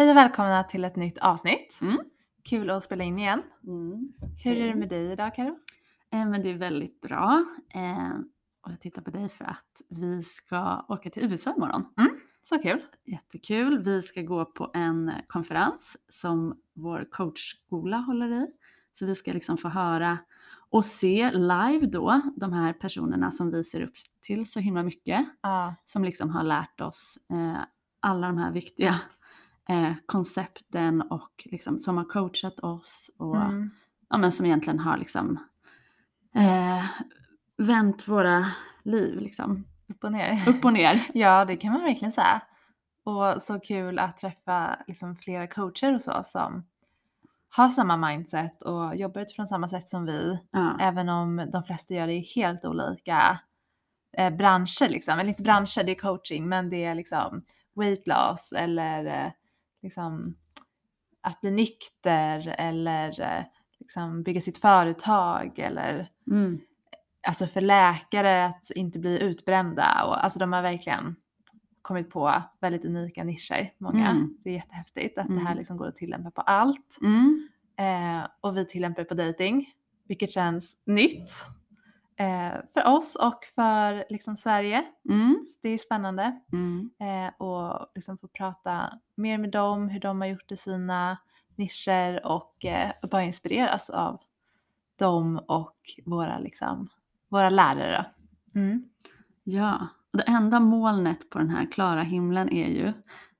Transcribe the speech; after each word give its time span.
Hej 0.00 0.10
och 0.10 0.16
välkomna 0.16 0.64
till 0.64 0.84
ett 0.84 0.96
nytt 0.96 1.18
avsnitt. 1.18 1.78
Mm. 1.82 1.98
Kul 2.44 2.70
att 2.70 2.82
spela 2.82 3.04
in 3.04 3.18
igen. 3.18 3.42
Hur 4.44 4.56
är 4.56 4.68
det 4.68 4.74
med 4.74 4.88
dig 4.88 5.12
idag 5.12 5.34
Karo? 5.34 5.58
Eh, 6.12 6.26
men 6.26 6.42
det 6.42 6.50
är 6.50 6.54
väldigt 6.54 7.00
bra. 7.00 7.44
Eh, 7.74 8.10
och 8.60 8.72
jag 8.72 8.80
tittar 8.80 9.02
på 9.02 9.10
dig 9.10 9.28
för 9.28 9.44
att 9.44 9.82
vi 9.88 10.22
ska 10.22 10.84
åka 10.88 11.10
till 11.10 11.32
USA 11.32 11.54
imorgon. 11.56 11.84
Så 12.42 12.58
kul. 12.58 12.82
Jättekul. 13.04 13.82
Vi 13.84 14.02
ska 14.02 14.22
gå 14.22 14.44
på 14.44 14.70
en 14.74 15.12
konferens 15.26 15.96
som 16.08 16.60
vår 16.74 17.08
coachskola 17.10 17.96
håller 17.96 18.42
i. 18.42 18.46
Så 18.92 19.06
vi 19.06 19.14
ska 19.14 19.32
liksom 19.32 19.58
få 19.58 19.68
höra 19.68 20.18
och 20.70 20.84
se 20.84 21.30
live 21.30 21.86
då 21.86 22.20
de 22.36 22.52
här 22.52 22.72
personerna 22.72 23.30
som 23.30 23.50
vi 23.50 23.64
ser 23.64 23.82
upp 23.82 23.94
till 24.20 24.50
så 24.50 24.60
himla 24.60 24.82
mycket. 24.82 25.26
Ja. 25.42 25.74
Som 25.84 26.04
liksom 26.04 26.30
har 26.30 26.42
lärt 26.42 26.80
oss 26.80 27.18
eh, 27.32 27.62
alla 28.00 28.26
de 28.26 28.38
här 28.38 28.52
viktiga 28.52 29.00
eh, 29.70 29.92
koncepten 30.06 31.02
och 31.02 31.30
liksom, 31.44 31.78
som 31.78 31.96
har 31.96 32.04
coachat 32.04 32.58
oss 32.60 33.10
och 33.18 33.36
Mm. 33.36 33.70
ja, 34.08 34.18
men 34.18 34.32
som 34.32 34.46
egentligen 34.46 34.78
har 34.78 34.96
liksom 34.98 35.38
eh, 36.34 36.84
vänt 37.58 38.08
våra 38.08 38.46
liv 38.84 39.20
liksom 39.20 39.64
Upp 39.88 40.04
och 40.04 40.12
ner. 40.12 40.48
upp 40.48 40.64
och 40.64 40.72
ner. 40.72 41.06
Ja, 41.14 41.44
det 41.44 41.56
kan 41.56 41.72
man 41.72 41.82
verkligen 41.82 42.12
säga. 42.12 42.42
Och 43.04 43.42
så 43.42 43.60
kul 43.60 43.98
att 43.98 44.16
träffa 44.18 44.78
liksom 44.86 45.16
flera 45.16 45.46
coacher 45.46 45.94
och 45.94 46.02
så 46.02 46.20
som 46.22 46.66
har 47.56 47.68
samma 47.68 47.96
mindset 47.96 48.62
och 48.62 48.96
jobbar 48.96 49.20
utifrån 49.20 49.46
samma 49.46 49.68
sätt 49.68 49.88
som 49.88 50.04
vi. 50.06 50.38
Ja. 50.50 50.76
Även 50.80 51.08
om 51.08 51.48
de 51.52 51.62
flesta 51.64 51.94
gör 51.94 52.06
det 52.06 52.12
i 52.12 52.32
helt 52.34 52.64
olika 52.64 53.40
eh, 54.18 54.30
branscher 54.36 54.88
liksom. 54.88 55.18
Eller 55.18 55.28
inte 55.30 55.42
branscher, 55.42 55.84
det 55.84 55.92
är 55.92 55.98
coaching, 55.98 56.48
men 56.48 56.70
det 56.70 56.84
är 56.84 56.94
liksom 56.94 57.44
weight 57.74 58.06
loss 58.06 58.52
eller 58.56 59.04
eh, 59.04 59.32
liksom 59.82 60.24
att 61.20 61.40
bli 61.40 61.50
nykter 61.50 62.54
eller 62.58 63.20
eh, 63.20 63.44
liksom 63.78 64.22
bygga 64.22 64.40
sitt 64.40 64.58
företag 64.58 65.58
eller 65.58 66.08
Mm. 66.30 66.60
alltså 67.26 67.46
för 67.46 67.60
läkare 67.60 68.46
att 68.46 68.70
inte 68.70 68.98
bli 68.98 69.20
utbrända 69.22 70.04
och 70.06 70.24
alltså 70.24 70.38
de 70.38 70.52
har 70.52 70.62
verkligen 70.62 71.16
kommit 71.82 72.10
på 72.10 72.42
väldigt 72.60 72.84
unika 72.84 73.24
nischer, 73.24 73.72
många. 73.78 74.10
Mm. 74.10 74.36
Det 74.44 74.50
är 74.50 74.54
jättehäftigt 74.54 75.18
att 75.18 75.26
det 75.28 75.32
här 75.34 75.40
Mm. 75.40 75.58
liksom 75.58 75.76
går 75.76 75.86
att 75.86 75.96
tillämpa 75.96 76.30
på 76.30 76.40
allt. 76.40 76.98
Mm. 77.02 77.48
Eh, 77.76 78.26
och 78.40 78.56
vi 78.56 78.66
tillämpar 78.66 79.02
det 79.02 79.08
på 79.08 79.14
dating, 79.14 79.66
vilket 80.04 80.30
känns 80.30 80.82
nytt 80.86 81.30
eh, 82.20 82.52
för 82.74 82.86
oss 82.86 83.16
och 83.16 83.44
för 83.54 84.04
liksom 84.10 84.36
Sverige. 84.36 84.84
Mm. 85.08 85.44
Det 85.62 85.68
är 85.68 85.78
spännande 85.78 86.40
Mm. 86.52 86.90
eh, 87.00 87.32
och 87.38 87.86
liksom 87.94 88.18
få 88.18 88.28
prata 88.28 88.98
mer 89.14 89.38
med 89.38 89.50
dem, 89.50 89.88
hur 89.88 90.00
de 90.00 90.20
har 90.20 90.28
gjort 90.28 90.52
i 90.52 90.56
sina 90.56 91.18
nischer 91.56 92.26
och 92.26 92.64
eh, 92.64 92.90
bara 93.10 93.22
inspireras 93.22 93.90
av 93.90 94.20
dem 94.98 95.40
och 95.48 95.76
våra, 96.06 96.38
liksom, 96.38 96.88
våra 97.28 97.50
lärare. 97.50 98.06
Mm. 98.54 98.84
Ja, 99.44 99.86
och 100.12 100.18
det 100.18 100.24
enda 100.24 100.60
molnet 100.60 101.30
på 101.30 101.38
den 101.38 101.50
här 101.50 101.72
klara 101.72 102.02
himlen 102.02 102.52
är 102.52 102.68
ju, 102.68 102.92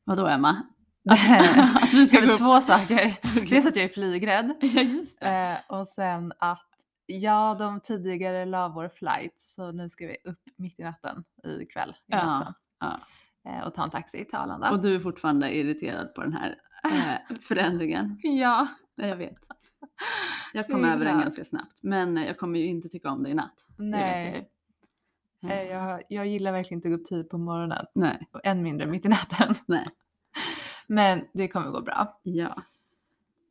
vadå 0.05 0.27
Emma? 0.27 0.63
att 1.83 1.95
vi 1.95 2.07
ska 2.09 2.21
gå 2.21 2.35
två 2.35 2.61
saker. 2.61 3.19
Okej. 3.25 3.47
Dels 3.51 3.67
att 3.67 3.77
jag 3.77 3.85
är 3.85 3.89
flygrädd 3.89 4.53
Ja, 5.21 5.27
eh, 5.29 5.59
och 5.69 5.89
sen 5.89 6.33
att 6.39 6.70
ja, 7.11 7.57
de 7.59 7.81
tidigare 7.81 8.45
la 8.45 8.69
vår 8.69 8.89
flight 8.89 9.35
så 9.41 9.73
nu 9.73 9.89
ska 9.89 10.07
vi 10.07 10.17
upp 10.25 10.43
mitt 10.57 10.81
i 10.81 10.83
natten 10.83 11.25
ikväll. 11.61 11.91
I 11.91 11.95
Ja, 12.07 12.17
natten. 12.39 12.55
ja. 12.81 13.01
Eh, 13.51 13.67
och 13.67 13.75
ta 13.75 13.85
en 13.85 13.91
taxi 13.91 14.25
till 14.25 14.35
Arlanda. 14.39 14.71
Och 14.71 14.83
du 14.83 14.95
är 14.95 15.01
fortfarande 15.01 15.57
irriterad 15.57 16.15
på 16.15 16.21
den 16.23 16.33
här 16.33 16.57
eh, 16.85 17.37
förändringen. 17.41 18.19
ja, 18.23 18.67
Ja, 18.95 19.07
jag 19.07 19.17
vet. 19.17 19.39
Jag 20.53 20.67
kom 20.67 20.85
över 20.85 21.05
den 21.05 21.21
ganska 21.21 21.45
snabbt. 21.45 21.79
Men 21.83 22.17
jag 22.17 22.39
kommer 22.39 22.59
ju 22.59 22.67
inte 22.67 22.89
tycka 22.89 23.11
om 23.11 23.23
det 23.23 23.31
i 23.31 23.35
natt. 23.35 23.65
Det 23.77 23.85
vet 23.85 24.25
jag 24.25 24.37
ju. 24.37 24.45
nej. 25.41 25.67
Eh, 25.67 25.73
jag, 25.73 26.03
jag 26.09 26.27
gillar 26.27 26.53
verkligen 26.53 26.79
inte 26.79 26.89
att 26.89 26.93
gå 26.93 27.01
upp 27.01 27.07
tid 27.09 27.31
på 27.31 27.39
morgonen 27.39 27.87
Nej, 27.95 28.29
och 28.33 28.41
än 28.45 28.63
mindre 28.63 28.87
mitt 28.87 29.05
i 29.05 29.09
natten. 29.09 29.55
nej. 29.67 29.89
Men 30.87 31.25
det 31.33 31.49
kommer 31.49 31.71
gå 31.71 31.81
bra. 31.81 32.21
Ja. 32.23 32.63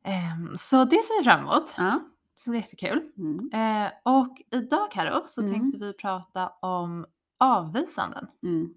Ehm, 0.03 0.57
så 0.57 0.83
det 0.85 1.03
ser 1.03 1.19
vi 1.19 1.23
fram 1.23 1.39
emot. 1.41 1.73
ja. 1.77 1.99
Det 2.45 2.50
blir 2.51 2.59
jättekul. 2.61 3.11
Mm. 3.17 3.50
Eh, 3.53 3.91
och 4.03 4.41
idag 4.51 4.91
Karo 4.91 5.22
så 5.25 5.41
Mm. 5.41 5.53
tänkte 5.53 5.77
vi 5.77 5.94
prata 5.94 6.47
om 6.47 7.05
avvisanden. 7.38 8.27
Mm. 8.44 8.73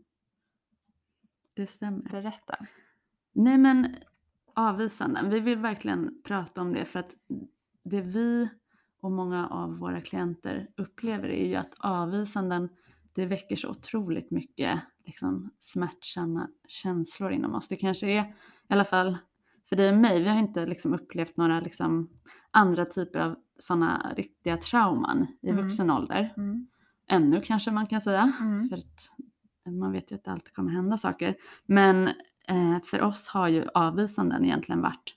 Det 1.55 1.67
stämmer. 1.67 2.11
Berätta. 2.11 2.57
Nej 3.33 3.59
men 3.59 3.97
avvisanden, 4.55 5.31
vi 5.31 5.41
vill 5.41 5.59
verkligen 5.59 6.23
prata 6.25 6.61
om 6.61 6.73
det 6.73 6.85
för 6.85 6.99
att 6.99 7.15
det 7.85 8.01
vi 8.01 8.49
och 9.01 9.13
många 9.13 9.49
av 9.49 9.79
våra 9.79 10.01
klienter 10.01 10.69
upplever 10.77 11.29
är 11.29 11.47
ju 11.47 11.55
att 11.55 11.75
avvisanden 11.79 12.69
det 13.13 13.27
väcker 13.27 13.57
så 13.57 13.71
otroligt 13.71 14.31
mycket 14.31 14.81
liksom, 15.05 15.51
smärtsamma 15.59 16.49
känslor 16.69 17.33
inom 17.33 17.55
oss. 17.55 17.69
Det 17.69 17.77
kanske 17.77 18.07
är, 18.07 18.23
i 18.23 18.35
alla 18.69 18.85
fall 18.85 19.19
för 19.73 19.77
dig 19.77 19.91
och 19.91 19.99
mig, 19.99 20.23
vi 20.23 20.29
har 20.29 20.39
inte 20.39 20.67
liksom, 20.67 20.95
upplevt 20.95 21.37
några 21.37 21.61
liksom, 21.61 22.11
andra 22.51 22.85
typer 22.85 23.19
av 23.19 23.37
sådana 23.59 24.13
riktiga 24.17 24.57
trauman 24.57 25.27
i 25.43 25.51
Mm. 25.51 25.65
vuxen 25.65 25.91
ålder. 25.91 26.35
Mm. 26.37 26.67
Ännu 27.09 27.41
kanske 27.41 27.71
man 27.71 27.87
kan 27.87 28.01
säga. 28.01 28.33
Mm. 28.41 28.69
För 28.69 28.77
att 28.77 29.11
man 29.67 29.93
vet 29.93 30.13
ju 30.13 30.17
att 30.17 30.25
det 30.25 30.33
alltid 30.33 30.55
kommer 30.55 30.73
hända 30.73 30.99
saker. 30.99 31.35
Men 31.67 32.09
eh, 32.49 32.83
för 32.85 33.03
oss 33.03 33.29
har 33.29 33.49
ju 33.49 33.67
avvisanden 33.75 34.45
egentligen 34.45 34.81
varit 34.83 35.17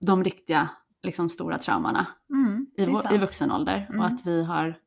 de 0.00 0.24
riktiga 0.24 0.70
liksom, 1.02 1.28
stora 1.28 1.58
traumorna 1.58 2.06
Mm, 2.30 2.66
i, 2.76 2.84
vår, 2.84 3.12
i 3.14 3.18
vuxen 3.18 3.50
ålder. 3.52 3.86
Mm. 3.88 4.00
Och 4.00 4.06
att 4.06 4.26
vi 4.26 4.44
har, 4.44 4.78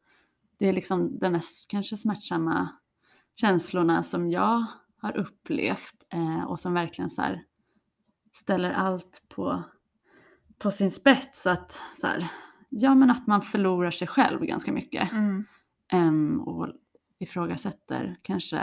det 0.59 0.69
är 0.69 0.73
liksom 0.73 1.19
de 1.19 1.29
mest 1.29 1.69
kanske 1.69 1.97
smärtsamma 1.97 2.69
känslorna 3.35 4.03
som 4.03 4.29
jag 4.31 4.65
har 5.01 5.17
upplevt 5.17 6.05
eh, 6.13 6.43
och 6.43 6.59
som 6.59 6.73
verkligen 6.73 7.09
så 7.09 7.21
här, 7.21 7.43
ställer 8.33 8.71
allt 8.71 9.21
på, 9.29 9.63
på 10.57 10.71
sin 10.71 10.91
spets. 10.91 11.41
Så 11.41 11.49
att, 11.49 11.81
så 11.95 12.07
här, 12.07 12.27
ja 12.69 12.95
men 12.95 13.11
att 13.11 13.27
man 13.27 13.41
förlorar 13.41 13.91
sig 13.91 14.07
själv 14.07 14.41
ganska 14.41 14.71
mycket. 14.71 15.11
Mm. 15.11 15.45
Em, 15.91 16.41
och 16.41 16.67
ifrågasätter 17.19 18.17
kanske 18.21 18.57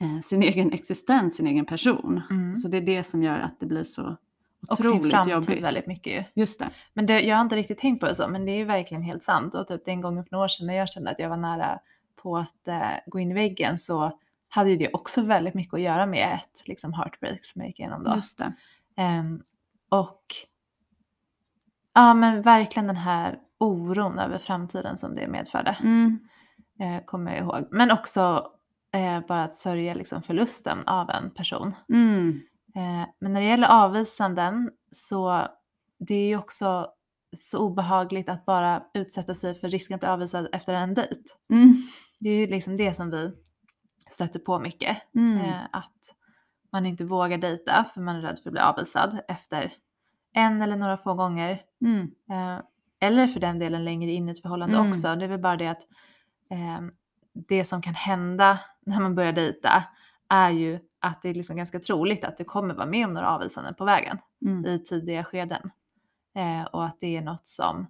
eh, 0.00 0.20
sin 0.24 0.42
egen 0.42 0.72
existens, 0.72 1.36
sin 1.36 1.46
egen 1.46 1.64
person. 1.64 2.22
Mm. 2.30 2.56
Så 2.56 2.68
det 2.68 2.76
är 2.76 2.80
det 2.80 3.04
som 3.04 3.22
gör 3.22 3.38
att 3.38 3.60
det 3.60 3.66
blir 3.66 3.84
så 3.84 4.16
Och 4.68 4.76
sin 4.76 4.86
otroligt 4.86 5.10
framtid 5.10 5.32
jobbigt. 5.32 5.64
väldigt 5.64 5.86
mycket 5.86 6.12
ju. 6.12 6.42
Just 6.42 6.58
det. 6.58 6.70
Men 6.94 7.06
det, 7.06 7.20
jag 7.20 7.36
har 7.36 7.42
inte 7.42 7.56
riktigt 7.56 7.78
tänkt 7.78 8.00
på 8.00 8.06
det 8.06 8.14
så, 8.14 8.28
men 8.28 8.44
det 8.44 8.52
är 8.52 8.56
ju 8.56 8.64
verkligen 8.64 9.02
helt 9.02 9.24
sant. 9.24 9.54
Och 9.54 9.68
typ 9.68 9.84
den 9.84 10.00
gången 10.00 10.24
för 10.24 10.32
några 10.32 10.44
år 10.44 10.48
sedan 10.48 10.66
när 10.66 10.74
jag 10.74 10.88
kände 10.88 11.10
att 11.10 11.18
jag 11.18 11.28
var 11.28 11.36
nära 11.36 11.78
på 12.16 12.36
att 12.36 12.68
eh, 12.68 12.90
gå 13.06 13.18
in 13.18 13.30
i 13.30 13.34
väggen 13.34 13.78
så 13.78 14.18
hade 14.54 14.70
ju 14.70 14.76
det 14.76 14.90
också 14.92 15.22
väldigt 15.22 15.54
mycket 15.54 15.74
att 15.74 15.80
göra 15.80 16.06
med 16.06 16.34
ett 16.34 16.68
liksom, 16.68 16.92
heartbreak 16.92 17.44
som 17.44 17.60
jag 17.60 17.68
gick 17.68 17.80
igenom 17.80 18.04
då. 18.04 18.14
Just 18.16 18.38
det. 18.38 18.52
Ehm, 18.96 19.42
och 19.88 20.22
ja 21.94 22.14
men 22.14 22.42
verkligen 22.42 22.86
den 22.86 22.96
här 22.96 23.38
oron 23.58 24.18
över 24.18 24.38
framtiden 24.38 24.98
som 24.98 25.14
det 25.14 25.28
medförde. 25.28 25.76
Mm. 25.82 26.18
Eh, 26.80 27.04
kommer 27.04 27.32
jag 27.32 27.40
ihåg. 27.40 27.68
Men 27.70 27.90
också 27.90 28.50
eh, 28.92 29.26
bara 29.26 29.44
att 29.44 29.54
sörja 29.54 29.94
liksom, 29.94 30.22
förlusten 30.22 30.88
av 30.88 31.10
en 31.10 31.30
person. 31.30 31.74
Mm. 31.88 32.40
Eh, 32.76 33.08
men 33.20 33.32
när 33.32 33.40
det 33.40 33.46
gäller 33.46 33.84
avvisanden 33.84 34.70
så 34.90 35.48
det 35.98 36.14
är 36.14 36.26
ju 36.26 36.38
också 36.38 36.86
så 37.36 37.58
obehagligt 37.58 38.28
att 38.28 38.46
bara 38.46 38.82
utsätta 38.94 39.34
sig 39.34 39.54
för 39.54 39.68
risken 39.68 39.94
att 39.94 40.00
bli 40.00 40.08
avvisad 40.08 40.48
efter 40.52 40.74
en 40.74 40.94
dejt. 40.94 41.22
Mm. 41.50 41.74
Det 42.20 42.28
är 42.28 42.36
ju 42.36 42.46
liksom 42.46 42.76
det 42.76 42.94
som 42.94 43.10
vi 43.10 43.43
stöter 44.10 44.38
på 44.40 44.58
mycket. 44.58 44.96
Mm. 45.14 45.38
Eh, 45.40 45.60
att 45.72 46.14
man 46.72 46.86
inte 46.86 47.04
vågar 47.04 47.38
dejta 47.38 47.84
för 47.94 48.00
man 48.00 48.16
är 48.16 48.20
rädd 48.20 48.38
för 48.42 48.48
att 48.50 48.52
bli 48.52 48.60
avvisad 48.60 49.20
efter 49.28 49.72
en 50.32 50.62
eller 50.62 50.76
några 50.76 50.96
få 50.96 51.14
gånger. 51.14 51.62
Mm. 51.80 52.10
Eh, 52.30 52.62
eller 53.00 53.26
för 53.26 53.40
den 53.40 53.58
delen 53.58 53.84
längre 53.84 54.10
in 54.10 54.28
i 54.28 54.32
ett 54.32 54.42
förhållande 54.42 54.76
Mm. 54.76 54.88
också. 54.88 55.14
Det 55.14 55.24
är 55.24 55.28
väl 55.28 55.40
bara 55.40 55.56
det 55.56 55.66
att 55.68 55.82
eh, 56.50 56.80
det 57.32 57.64
som 57.64 57.82
kan 57.82 57.94
hända 57.94 58.58
när 58.86 59.00
man 59.00 59.14
börjar 59.14 59.32
dejta 59.32 59.84
är 60.28 60.50
ju 60.50 60.78
att 61.00 61.22
det 61.22 61.28
är 61.28 61.34
liksom 61.34 61.56
ganska 61.56 61.80
troligt 61.80 62.24
att 62.24 62.36
du 62.36 62.44
kommer 62.44 62.74
vara 62.74 62.86
med 62.86 63.06
om 63.06 63.12
några 63.14 63.30
avvisanden 63.30 63.74
på 63.74 63.84
vägen 63.84 64.18
Mm. 64.42 64.64
i 64.66 64.78
tidiga 64.84 65.24
skeden. 65.24 65.70
Eh, 66.34 66.62
och 66.64 66.84
att 66.84 67.00
det 67.00 67.16
är 67.16 67.22
något 67.22 67.46
som 67.46 67.86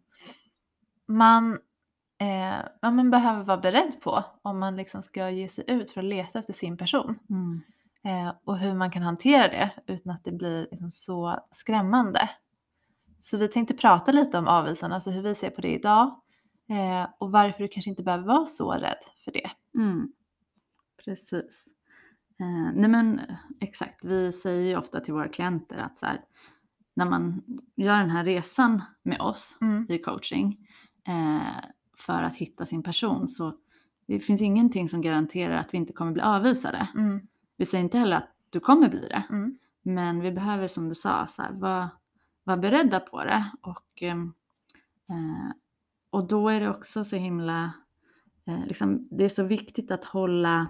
man, 1.07 1.59
eh, 2.25 2.67
ja, 2.81 2.91
man 2.91 3.11
behöver 3.11 3.45
vara 3.45 3.59
beredd 3.59 4.01
på 4.01 4.25
om 4.43 4.59
man 4.59 4.77
liksom 4.77 5.03
ska 5.03 5.31
ge 5.31 5.49
sig 5.49 5.65
ut 5.69 5.91
för 5.91 6.01
att 6.01 6.07
leta 6.07 6.39
efter 6.39 6.53
sin 6.53 6.77
person. 6.77 7.19
Mm. 7.31 7.61
Eh, 8.05 8.35
och 8.45 8.59
hur 8.59 8.75
man 8.75 8.91
kan 8.91 9.03
hantera 9.03 9.49
det 9.49 9.71
utan 9.87 10.13
att 10.13 10.25
det 10.25 10.33
blir 10.33 10.69
liksom 10.71 10.91
så 10.91 11.39
skrämmande. 11.51 12.31
Så 13.21 13.39
vi 13.39 13.49
tänkte 13.49 13.75
prata 13.75 14.13
lite 14.13 14.39
om 14.39 14.49
avvisande, 14.49 14.95
alltså 14.95 15.11
hur 15.11 15.23
vi 15.23 15.35
ser 15.35 15.51
på 15.51 15.61
det 15.61 15.75
idag 15.75 16.21
eh, 16.69 17.07
och 17.19 17.33
varför 17.33 17.63
du 17.63 17.69
kanske 17.69 17.91
inte 17.91 18.03
behöver 18.03 18.25
vara 18.25 18.47
så 18.47 18.73
rädd 18.73 19.05
för 19.25 19.33
det. 19.33 19.51
Mm. 19.75 20.13
Precis. 21.05 21.65
Eh, 22.41 22.73
nej 22.75 22.91
men 22.91 23.21
exakt, 23.61 24.05
vi 24.05 24.33
säger 24.33 24.69
ju 24.69 24.77
ofta 24.77 25.01
till 25.01 25.15
våra 25.15 25.29
klienter 25.29 25.79
att 25.79 25.99
så 25.99 26.07
här, 26.07 26.21
när 26.97 27.05
man 27.07 27.43
gör 27.77 27.99
den 27.99 28.11
här 28.11 28.25
resan 28.25 28.83
med 29.03 29.21
oss 29.21 29.59
Mm. 29.61 29.87
i 29.89 29.99
coaching 29.99 30.67
eh, 31.09 31.65
för 31.97 32.23
att 32.23 32.35
hitta 32.35 32.67
sin 32.67 32.83
person 32.83 33.29
så 33.29 33.53
det 34.07 34.21
finns 34.21 34.43
ingenting 34.43 34.89
som 34.89 35.01
garanterar 35.01 35.57
att 35.57 35.75
vi 35.75 35.79
inte 35.79 35.93
kommer 35.93 36.13
bli 36.13 36.23
avvisade. 36.23 36.89
Mm. 36.95 37.21
Vi 37.57 37.67
säger 37.67 37.85
inte 37.85 37.99
heller 37.99 38.17
att 38.17 38.31
du 38.51 38.61
kommer 38.61 38.89
bli 38.89 39.09
det. 39.09 39.25
Mm. 39.31 39.59
Men 39.83 40.21
vi 40.21 40.33
behöver 40.33 40.69
som 40.69 40.89
du 40.89 40.95
sa 40.95 41.27
så 41.27 41.43
här, 41.43 41.53
vara, 41.53 41.91
vara 42.45 42.57
beredda 42.57 43.01
på 43.01 43.25
det. 43.25 43.45
Och, 43.61 44.03
ehm, 44.03 44.33
eh, 45.09 45.53
och 46.11 46.29
då 46.29 46.49
är 46.49 46.61
det 46.61 46.71
också 46.71 47.05
så 47.05 47.17
himla, 47.17 47.73
eh, 48.47 48.67
liksom, 48.67 49.09
det 49.11 49.25
är 49.25 49.29
så 49.29 49.45
viktigt 49.45 49.91
att 49.91 50.05
hålla 50.05 50.61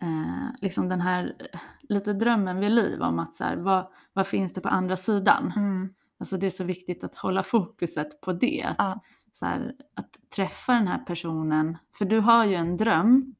eh, 0.00 0.60
liksom 0.60 0.88
den 0.88 1.00
här 1.00 1.36
eh, 1.52 1.60
lite 1.82 2.12
drömmen 2.12 2.60
vid 2.60 2.72
liv 2.72 3.02
om 3.02 3.18
att 3.18 3.34
så 3.34 3.44
här, 3.44 3.56
vad, 3.56 3.92
vad 4.12 4.26
finns 4.26 4.52
det 4.52 4.60
på 4.60 4.68
andra 4.68 4.96
sidan? 4.96 5.52
Mm. 5.56 5.94
Alltså 6.18 6.36
det 6.36 6.46
är 6.46 6.50
så 6.50 6.64
viktigt 6.64 7.04
att 7.04 7.14
hålla 7.14 7.42
fokuset 7.42 8.20
på 8.20 8.32
det. 8.32 8.64
Att, 8.64 8.76
Ja. 8.78 9.00
Så 9.38 9.46
här, 9.46 9.74
att 9.94 10.18
träffa 10.36 10.72
den 10.72 10.86
här 10.88 10.98
personen, 10.98 11.78
för 11.98 12.04
du 12.04 12.20
har 12.20 12.44
ju 12.44 12.54
en 12.54 12.76
dröm 12.76 13.34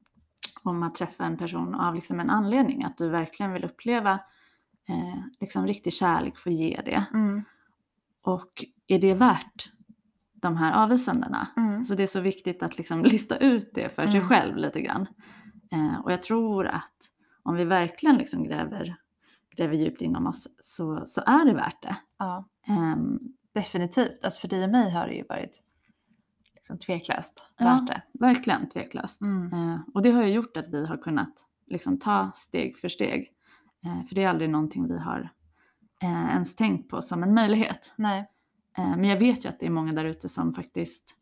om 0.63 0.83
att 0.83 0.95
träffa 0.95 1.25
en 1.25 1.37
person 1.37 1.75
av 1.75 1.95
liksom 1.95 2.19
en 2.19 2.29
anledning, 2.29 2.83
att 2.83 2.97
du 2.97 3.09
verkligen 3.09 3.53
vill 3.53 3.63
uppleva 3.65 4.11
eh, 4.89 5.19
liksom 5.39 5.67
riktig 5.67 5.93
kärlek 5.93 6.37
för 6.37 6.49
att 6.49 6.55
ge 6.55 6.81
det. 6.85 7.05
Mm. 7.13 7.43
Och 8.21 8.65
är 8.87 8.99
det 8.99 9.13
värt 9.13 9.71
de 10.33 10.57
här 10.57 10.83
avvisandena? 10.83 11.47
Mm. 11.57 11.83
Så 11.83 11.95
det 11.95 12.03
är 12.03 12.07
så 12.07 12.19
viktigt 12.21 12.63
att 12.63 12.77
liksom 12.77 13.03
lista 13.03 13.37
ut 13.37 13.71
det 13.73 13.95
för 13.95 14.07
sig 14.07 14.15
Mm. 14.17 14.29
själv 14.29 14.57
lite 14.57 14.81
grann. 14.81 15.07
Eh, 15.71 15.99
och 16.03 16.11
jag 16.11 16.23
tror 16.23 16.67
att 16.67 16.97
om 17.43 17.55
vi 17.55 17.65
verkligen 17.65 18.15
liksom 18.17 18.43
gräver, 18.43 18.95
gräver 19.55 19.75
djupt 19.75 20.01
inom 20.01 20.27
oss 20.27 20.47
så, 20.59 21.03
så 21.05 21.21
är 21.25 21.45
det 21.45 21.53
värt 21.53 21.81
det. 21.81 21.95
Ja, 22.17 22.45
Ehm, 22.67 23.19
definitivt. 23.53 24.23
Alltså 24.23 24.39
för 24.39 24.47
dig 24.47 24.63
och 24.63 24.69
mig 24.69 24.91
har 24.91 25.07
det 25.07 25.13
ju 25.13 25.23
varit 25.29 25.61
liksom 26.69 26.79
tveklöst 26.79 27.51
Ja. 27.57 27.65
värt 27.65 27.87
det. 27.87 28.01
verkligen 28.19 28.69
tveklöst. 28.69 29.21
Mm. 29.21 29.53
Eh, 29.53 29.79
och 29.93 30.01
det 30.01 30.11
har 30.11 30.23
ju 30.23 30.33
gjort 30.33 30.57
att 30.57 30.69
vi 30.69 30.85
har 30.85 30.97
kunnat 30.97 31.45
liksom 31.67 31.99
ta 31.99 32.31
steg 32.35 32.77
för 32.77 32.87
steg. 32.89 33.31
Eh, 33.85 34.05
för 34.07 34.15
det 34.15 34.23
är 34.23 34.29
aldrig 34.29 34.49
någonting 34.49 34.87
vi 34.87 34.99
har 34.99 35.29
eh, 36.01 36.29
ens 36.29 36.55
tänkt 36.55 36.89
på 36.89 37.01
som 37.01 37.23
en 37.23 37.33
möjlighet. 37.33 37.91
Nej. 37.95 38.29
Eh, 38.77 38.89
men 38.89 39.03
jag 39.03 39.19
vet 39.19 39.45
ju 39.45 39.49
att 39.49 39.59
det 39.59 39.65
är 39.65 39.69
många 39.69 39.93
där 39.93 40.05
ute 40.05 40.29
som 40.29 40.53
faktiskt 40.53 41.15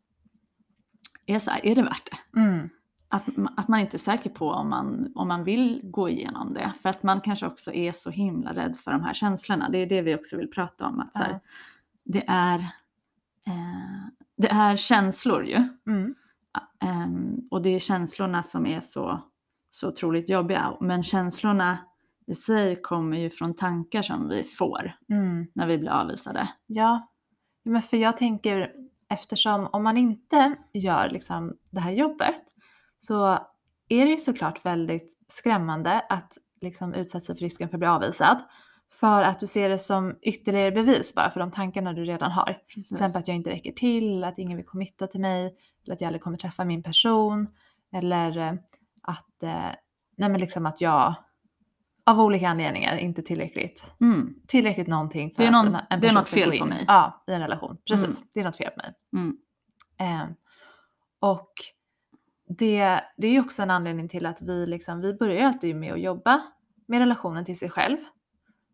är 1.26 1.38
så 1.38 1.50
här, 1.50 1.66
är 1.66 1.74
det 1.74 1.82
värt 1.82 2.10
det? 2.10 2.40
Mm. 2.40 2.68
Att, 3.08 3.24
att 3.56 3.68
man 3.68 3.80
inte 3.80 3.96
är 3.96 3.98
säker 3.98 4.30
på 4.30 4.50
om 4.50 4.68
man, 4.70 5.12
om 5.14 5.28
man 5.28 5.44
vill 5.44 5.80
gå 5.84 6.08
igenom 6.08 6.54
det. 6.54 6.72
För 6.82 6.88
att 6.88 7.02
man 7.02 7.20
kanske 7.20 7.46
också 7.46 7.72
är 7.72 7.92
så 7.92 8.10
himla 8.10 8.54
rädd 8.54 8.76
för 8.76 8.92
de 8.92 9.02
här 9.02 9.14
känslorna. 9.14 9.68
Det 9.68 9.78
är 9.78 9.86
det 9.86 10.02
vi 10.02 10.14
också 10.14 10.36
vill 10.36 10.50
prata 10.50 10.86
om. 10.86 11.00
Att 11.00 11.12
så 11.12 11.18
här, 11.22 11.30
Ja. 11.32 11.38
det, 12.04 12.24
är, 12.28 12.58
eh, 13.46 14.06
det 14.38 14.48
är 14.48 14.76
känslor 14.76 15.44
ju. 15.44 15.68
Mm. 15.86 16.14
Ehm, 16.80 17.48
och 17.50 17.62
det 17.62 17.68
är 17.68 17.78
känslorna 17.78 18.42
som 18.42 18.66
är 18.66 18.80
så, 18.80 19.20
så 19.70 19.88
otroligt 19.88 20.28
jobbiga. 20.30 20.76
Men 20.80 21.02
känslorna 21.04 21.78
i 22.26 22.34
sig 22.34 22.82
kommer 22.82 23.16
ju 23.18 23.30
från 23.30 23.54
tankar 23.56 24.02
som 24.02 24.28
vi 24.28 24.44
får 24.44 24.92
Mm. 25.08 25.46
när 25.54 25.66
vi 25.66 25.78
blir 25.78 25.90
avvisade. 25.90 26.48
Ja, 26.66 27.08
Ja, 27.62 27.70
men 27.72 27.82
för 27.82 27.96
jag 27.96 28.16
tänker 28.16 28.72
eftersom 29.08 29.66
om 29.72 29.82
man 29.82 29.96
inte 29.96 30.54
gör 30.72 31.10
liksom 31.10 31.56
det 31.70 31.80
här 31.80 31.90
jobbet 31.90 32.42
så 32.98 33.26
är 33.88 34.04
det 34.04 34.10
ju 34.10 34.16
såklart 34.16 34.64
väldigt 34.64 35.18
skrämmande 35.28 36.00
att 36.08 36.38
liksom 36.60 36.94
utsätta 36.94 37.24
sig 37.24 37.34
för 37.36 37.40
risken 37.40 37.68
för 37.68 37.76
att 37.76 37.80
bli 37.80 37.88
avvisad. 37.88 38.38
För 38.92 39.22
att 39.22 39.40
du 39.40 39.46
ser 39.46 39.68
det 39.68 39.78
som 39.78 40.18
ytterligare 40.22 40.72
bevis 40.72 41.14
bara 41.14 41.30
för 41.30 41.40
de 41.40 41.50
tankarna 41.50 41.92
du 41.92 42.04
redan 42.04 42.30
har. 42.32 42.58
Till 42.72 42.84
exempel 42.92 43.18
att 43.20 43.28
jag 43.28 43.34
inte 43.36 43.50
räcker 43.50 43.72
till, 43.72 44.24
att 44.24 44.38
ingen 44.38 44.56
vill 44.56 44.66
committa 44.66 45.06
till 45.06 45.20
mig, 45.20 45.54
eller 45.84 45.94
att 45.94 46.00
jag 46.00 46.08
aldrig 46.08 46.22
kommer 46.22 46.38
träffa 46.38 46.64
min 46.64 46.82
person. 46.82 47.46
Eller 47.92 48.36
eh, 48.38 48.52
att, 49.02 49.42
eh, 49.42 49.50
nej 50.16 50.28
men 50.28 50.40
liksom 50.40 50.66
att 50.66 50.80
jag 50.80 51.14
av 52.06 52.20
olika 52.20 52.48
anledningar 52.48 52.96
inte 52.96 53.22
tillräckligt 53.22 53.92
Mm, 54.00 54.34
tillräckligt 54.46 54.86
någonting 54.88 55.30
för 55.34 55.42
Det 55.42 55.48
är 55.48 55.52
någon- 55.52 55.74
att 55.74 55.82
en, 55.82 55.86
en 55.90 56.00
det 56.00 56.06
är 56.06 56.08
person 56.08 56.14
något 56.20 56.28
fel 56.28 56.52
in. 56.52 56.60
på 56.60 56.66
mig. 56.66 56.84
Ja, 56.88 57.24
i 57.26 57.32
en 57.32 57.40
relation. 57.40 57.76
Precis, 57.88 58.06
Mm. 58.16 58.28
det 58.34 58.40
är 58.40 58.44
något 58.44 58.56
fel 58.56 58.70
på 58.70 58.76
mig. 58.76 58.94
mm, 59.12 59.36
Eh, 60.00 60.24
och 61.20 61.52
det, 62.58 63.00
det 63.16 63.26
är 63.28 63.32
ju 63.32 63.40
också 63.40 63.62
en 63.62 63.70
anledning 63.70 64.08
till 64.08 64.26
att 64.26 64.42
vi, 64.42 64.66
liksom, 64.66 65.00
vi 65.00 65.14
börjar 65.14 65.46
alltid 65.46 65.76
med 65.76 65.92
att 65.92 66.00
jobba 66.00 66.40
med 66.88 66.98
relationen 66.98 67.44
till 67.44 67.58
sig 67.58 67.70
själv. 67.70 67.96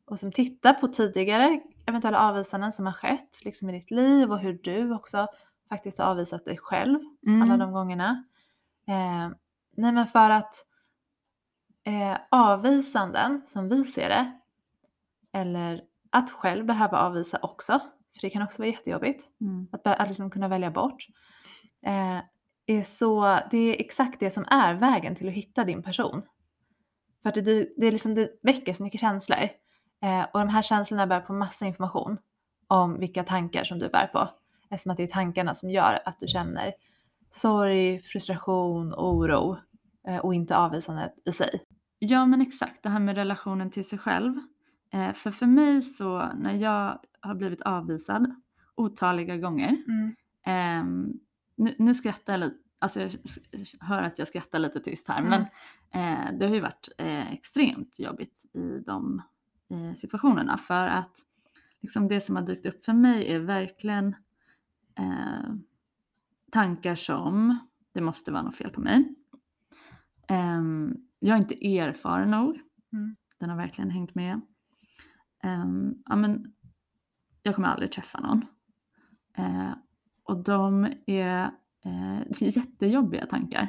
Och 0.06 0.19
som 0.19 0.33
tittar 0.33 0.75
på 0.75 0.89
tidigare 0.89 1.61
eventuella 1.87 2.21
avvisanden 2.21 2.73
som 2.73 2.87
har 2.87 2.93
skett 2.93 3.45
liksom 3.45 3.71
i 3.71 3.73
ditt 3.73 3.91
liv 3.91 4.33
och 4.33 4.39
hur 4.39 4.59
du 4.62 4.95
också 4.95 5.29
faktiskt 5.69 5.99
har 5.99 6.06
avvisat 6.06 6.45
dig 6.45 6.59
själv 6.59 7.01
mm, 7.27 7.43
alla 7.43 7.56
de 7.56 7.73
gångerna. 7.73 8.25
Eh, 8.89 9.29
nej 9.77 9.93
men 9.93 10.06
för 10.06 10.31
att 10.31 10.55
eh, 11.85 12.19
avvisanden 12.31 13.43
som 13.47 13.69
vi 13.69 13.85
ser 13.85 14.09
det, 14.09 14.41
eller 15.33 15.83
att 16.11 16.31
själv 16.31 16.67
behöva 16.67 16.99
avvisa 16.99 17.39
också, 17.43 17.81
för 18.15 18.21
det 18.21 18.31
kan 18.31 18.43
också 18.43 18.62
vara 18.62 18.71
jättejobbigt 18.71 19.25
mm, 19.41 19.69
att, 19.73 19.87
att 19.87 20.09
liksom 20.09 20.31
kunna 20.31 20.49
välja 20.49 20.71
bort, 20.71 21.06
eh, 21.87 22.19
är 22.67 22.83
så, 22.83 23.39
det 23.51 23.59
är 23.59 23.81
exakt 23.81 24.21
det 24.21 24.31
som 24.31 24.45
är 24.49 24.75
vägen 24.75 25.17
till 25.17 25.29
att 25.29 25.35
hitta 25.35 25.65
din 25.65 25.83
person. 25.83 26.23
För 27.23 27.29
att 27.29 27.35
det, 27.35 27.75
det, 27.77 27.87
är 27.87 27.93
liksom, 27.93 28.15
det 28.15 28.39
väcker 28.43 28.73
så 28.73 28.82
mycket 28.82 29.01
känslor 29.01 29.49
eh, 30.05 30.27
och 30.32 30.41
de 30.41 30.49
här 30.49 30.63
känslorna 30.63 31.06
bär 31.06 31.20
på 31.20 31.32
massa 31.32 31.67
information 31.67 32.19
om 32.67 33.01
vilka 33.01 33.25
tankar 33.25 33.65
som 33.65 33.79
du 33.79 33.89
bär 33.89 34.06
på. 34.06 34.29
Eftersom 34.70 34.91
att 34.93 34.96
det 34.96 35.03
är 35.03 35.06
tankarna 35.08 35.55
som 35.55 35.70
gör 35.70 35.99
att 36.05 36.20
du 36.20 36.27
känner 36.27 36.73
sorg, 37.31 38.03
frustration, 38.03 38.94
oro 38.94 39.56
eh, 40.08 40.19
och 40.19 40.34
inte 40.34 40.56
avvisandet 40.56 41.13
i 41.25 41.32
sig. 41.32 41.61
Ja 41.99 42.27
men 42.27 42.41
exakt, 42.41 42.82
det 42.82 42.89
här 42.89 43.01
med 43.01 43.17
relationen 43.17 43.70
till 43.70 43.89
sig 43.89 43.99
själv. 43.99 44.34
Eh, 44.93 45.13
för 45.13 45.31
för 45.31 45.46
mig 45.46 45.82
så 45.82 46.29
när 46.34 46.55
jag 46.55 46.99
har 47.20 47.34
blivit 47.34 47.63
avvisad 47.63 48.34
otaliga 48.75 49.37
gånger. 49.37 49.77
ehm, 50.46 51.13
nu, 51.56 51.75
nu 51.79 51.94
skrattar 51.94 52.32
jag 52.32 52.41
lite, 52.41 52.56
alltså 52.79 53.01
jag 53.01 53.11
hör 53.81 54.03
att 54.03 54.19
jag 54.19 54.29
skrattar 54.29 54.58
lite 54.58 54.81
tyst 54.81 55.08
här. 55.08 55.19
Mm. 55.23 55.31
Men 55.31 55.43
eh, 56.03 56.39
det 56.39 56.46
har 56.46 56.55
ju 56.55 56.61
varit 56.61 56.89
eh, 56.99 57.32
extremt 57.32 57.99
jobbigt 57.99 58.44
i 58.55 58.79
de 58.87 59.23
eh, 59.71 59.94
situationerna. 59.94 60.59
För 60.59 60.87
att 60.87 61.25
liksom 61.81 62.09
det 62.09 62.21
som 62.21 62.37
har 62.37 62.43
dykt 62.43 62.67
upp 62.67 62.85
för 62.85 62.93
mig 62.93 63.33
är 63.33 63.39
verkligen 63.39 64.17
eh, 64.99 65.55
tankar 66.53 66.94
som 66.94 67.59
det 67.93 68.01
måste 68.01 68.33
vara 68.33 68.43
något 68.43 68.56
fel 68.56 68.71
på 68.71 68.81
mig. 68.81 69.15
Ehm, 70.29 70.97
jag 71.19 71.37
är 71.37 71.41
inte 71.41 71.79
erfaren 71.79 72.31
nog. 72.31 72.61
Mm. 72.93 73.17
Den 73.39 73.51
har 73.51 73.56
verkligen 73.56 73.91
hängt 73.91 74.15
med. 74.15 74.41
Ehm, 75.43 75.94
ja, 76.06 76.17
men, 76.17 76.53
jag 77.43 77.55
kommer 77.55 77.69
aldrig 77.69 77.93
träffa 77.93 78.21
någon. 78.21 78.44
Eh, 79.37 79.73
och 80.23 80.44
de 80.44 80.93
är 81.06 81.51
eh, 81.85 82.21
jättejobbiga 82.41 83.27
tankar. 83.27 83.69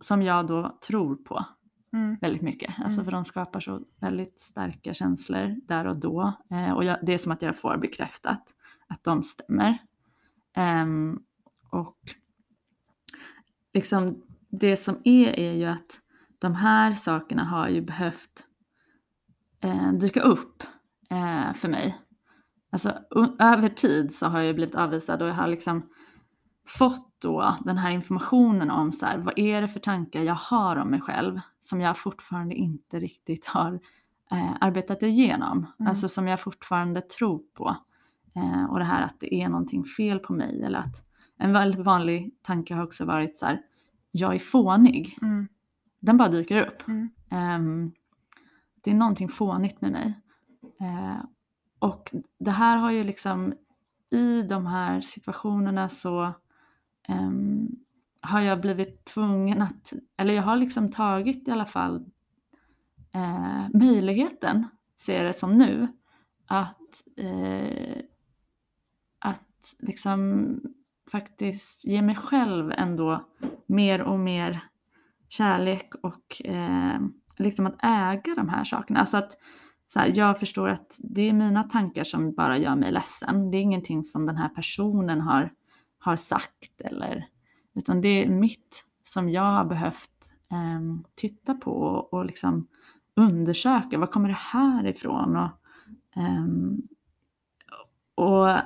Som 0.00 0.22
jag 0.22 0.46
då 0.46 0.78
tror 0.88 1.16
på 1.16 1.44
Mm. 1.92 2.16
väldigt 2.20 2.42
mycket. 2.42 2.74
Alltså 2.78 3.00
Mm. 3.00 3.04
för 3.04 3.12
de 3.12 3.24
skapar 3.24 3.60
så 3.60 3.82
väldigt 4.00 4.40
starka 4.40 4.94
känslor 4.94 5.56
där 5.66 5.84
och 5.86 5.96
då. 6.00 6.32
Eh, 6.50 6.70
och 6.72 6.84
jag, 6.84 6.98
det 7.02 7.14
är 7.14 7.18
som 7.18 7.32
att 7.32 7.42
jag 7.42 7.56
får 7.58 7.76
bekräftat 7.76 8.54
att 8.86 9.04
de 9.04 9.22
stämmer. 9.22 9.78
Ehm, 10.56 11.20
och 11.70 11.98
liksom 13.74 14.22
det 14.48 14.76
som 14.76 15.00
är 15.04 15.28
är 15.28 15.52
ju 15.52 15.64
att 15.64 16.00
de 16.38 16.54
här 16.54 16.92
sakerna 16.94 17.44
har 17.44 17.68
ju 17.68 17.80
behövt 17.82 18.44
eh, 19.60 19.92
dyka 19.92 20.20
upp 20.20 20.62
eh, 21.10 21.52
för 21.54 21.68
mig. 21.68 21.98
Alltså 22.70 22.98
över 23.38 23.68
tid 23.68 24.14
så 24.14 24.26
har 24.26 24.40
jag 24.40 24.54
blivit 24.54 24.74
avvisad 24.74 25.22
och 25.22 25.28
jag 25.28 25.34
har 25.34 25.46
liksom 25.48 25.88
fått 26.66 27.20
då 27.20 27.56
den 27.64 27.78
här 27.78 27.90
informationen 27.90 28.70
om 28.70 28.92
så 28.92 29.06
här, 29.06 29.18
vad 29.18 29.38
är 29.38 29.62
det 29.62 29.68
för 29.68 29.80
tankar 29.80 30.22
jag 30.22 30.34
har 30.34 30.76
om 30.76 30.90
mig 30.90 31.00
själv 31.00 31.40
som 31.60 31.80
jag 31.80 31.98
fortfarande 31.98 32.54
inte 32.54 32.98
riktigt 32.98 33.46
har 33.46 33.80
eh, 34.30 34.52
arbetat 34.60 35.02
igenom. 35.02 35.66
Mm. 35.78 35.90
Alltså 35.90 36.08
som 36.08 36.28
jag 36.28 36.40
fortfarande 36.40 37.00
tror 37.00 37.42
på. 37.54 37.76
Eh, 38.34 38.64
och 38.64 38.78
det 38.78 38.84
här 38.84 39.02
att 39.02 39.20
det 39.20 39.34
är 39.34 39.48
någonting 39.48 39.84
fel 39.84 40.18
på 40.18 40.32
mig 40.32 40.62
eller 40.62 40.78
att 40.78 41.06
en 41.38 41.52
väldigt 41.52 41.84
vanlig 41.84 42.34
tanke 42.42 42.74
har 42.74 42.84
också 42.84 43.04
varit 43.04 43.38
så 43.38 43.46
här, 43.46 43.62
jag 44.10 44.34
är 44.34 44.38
fånig. 44.38 45.18
Mm. 45.22 45.48
Den 46.00 46.16
bara 46.16 46.28
dyker 46.28 46.66
upp. 46.66 46.88
Mm. 46.88 47.10
Ehm, 47.30 47.92
det 48.80 48.90
är 48.90 48.94
någonting 48.94 49.28
fånigt 49.28 49.80
med 49.80 49.92
mig. 49.92 50.20
Eh, 50.80 51.24
och 51.78 52.10
det 52.38 52.50
här 52.50 52.76
har 52.76 52.90
ju 52.90 53.04
liksom 53.04 53.54
i 54.10 54.42
de 54.42 54.66
här 54.66 55.00
situationerna 55.00 55.88
så 55.88 56.34
um, 57.08 57.76
har 58.20 58.40
jag 58.40 58.60
blivit 58.60 59.04
tvungen 59.04 59.62
att, 59.62 59.92
eller 60.16 60.34
jag 60.34 60.42
har 60.42 60.56
liksom 60.56 60.90
tagit 60.90 61.48
i 61.48 61.50
alla 61.50 61.66
fall 61.66 62.04
eh, 63.14 63.68
möjligheten, 63.74 64.66
ser 64.96 65.16
jag 65.16 65.26
det 65.26 65.38
som 65.38 65.58
nu, 65.58 65.88
att, 66.46 67.04
eh, 67.16 68.02
att 69.18 69.74
liksom 69.78 70.60
faktiskt 71.10 71.84
ge 71.84 72.02
mig 72.02 72.14
själv 72.14 72.72
ändå 72.72 73.24
mer 73.66 74.02
och 74.02 74.18
mer 74.18 74.60
kärlek 75.28 75.94
och 76.02 76.42
eh, 76.44 77.00
liksom 77.36 77.66
att 77.66 77.84
äga 77.84 78.34
de 78.36 78.48
här 78.48 78.64
sakerna. 78.64 79.00
Alltså 79.00 79.16
att 79.16 79.32
så 79.88 79.98
här, 79.98 80.12
jag 80.14 80.40
förstår 80.40 80.68
att 80.68 80.98
det 80.98 81.28
är 81.28 81.32
mina 81.32 81.62
tankar 81.62 82.04
som 82.04 82.34
bara 82.34 82.58
gör 82.58 82.76
mig 82.76 82.92
ledsen. 82.92 83.50
Det 83.50 83.56
är 83.56 83.62
ingenting 83.62 84.04
som 84.04 84.26
den 84.26 84.36
här 84.36 84.48
personen 84.48 85.20
har, 85.20 85.52
har 86.06 86.16
sagt 86.16 86.80
eller 86.80 87.28
utan 87.74 88.00
det 88.00 88.08
är 88.08 88.28
mitt 88.28 88.84
som 89.04 89.30
jag 89.30 89.42
har 89.42 89.64
behövt 89.64 90.30
eh, 90.50 90.80
titta 91.14 91.54
på 91.54 91.70
och, 91.70 92.12
och 92.12 92.24
liksom 92.26 92.66
undersöka. 93.14 93.98
Var 93.98 94.06
kommer 94.06 94.28
det 94.28 94.38
här 94.38 94.86
ifrån? 94.86 95.36
Och, 95.36 95.50
ehm, 96.16 96.82
och 98.14 98.56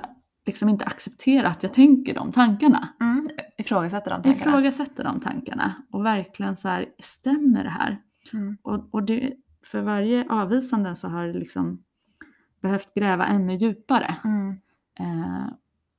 liksom 0.45 0.69
inte 0.69 0.85
acceptera 0.85 1.47
att 1.47 1.63
jag 1.63 1.73
tänker 1.73 2.13
de 2.13 2.31
tankarna. 2.31 2.87
Mm. 3.01 3.29
Ifrågasätta 3.57 4.09
de 4.09 4.23
tankarna. 4.23 4.35
ifrågasätter 4.35 5.03
de 5.03 5.19
tankarna 5.19 5.73
och 5.91 6.05
verkligen 6.05 6.55
så 6.55 6.67
här, 6.67 6.85
stämmer 6.99 7.63
det 7.63 7.69
här? 7.69 8.01
Mm. 8.33 8.57
Och, 8.61 8.89
och 8.91 9.03
det, 9.03 9.33
för 9.65 9.81
varje 9.81 10.25
avvisande 10.29 10.95
så 10.95 11.07
har 11.07 11.27
det 11.27 11.39
liksom 11.39 11.83
behövt 12.61 12.93
gräva 12.93 13.25
ännu 13.25 13.55
djupare. 13.55 14.15
Mm. 14.23 14.59
Eh, 14.99 15.47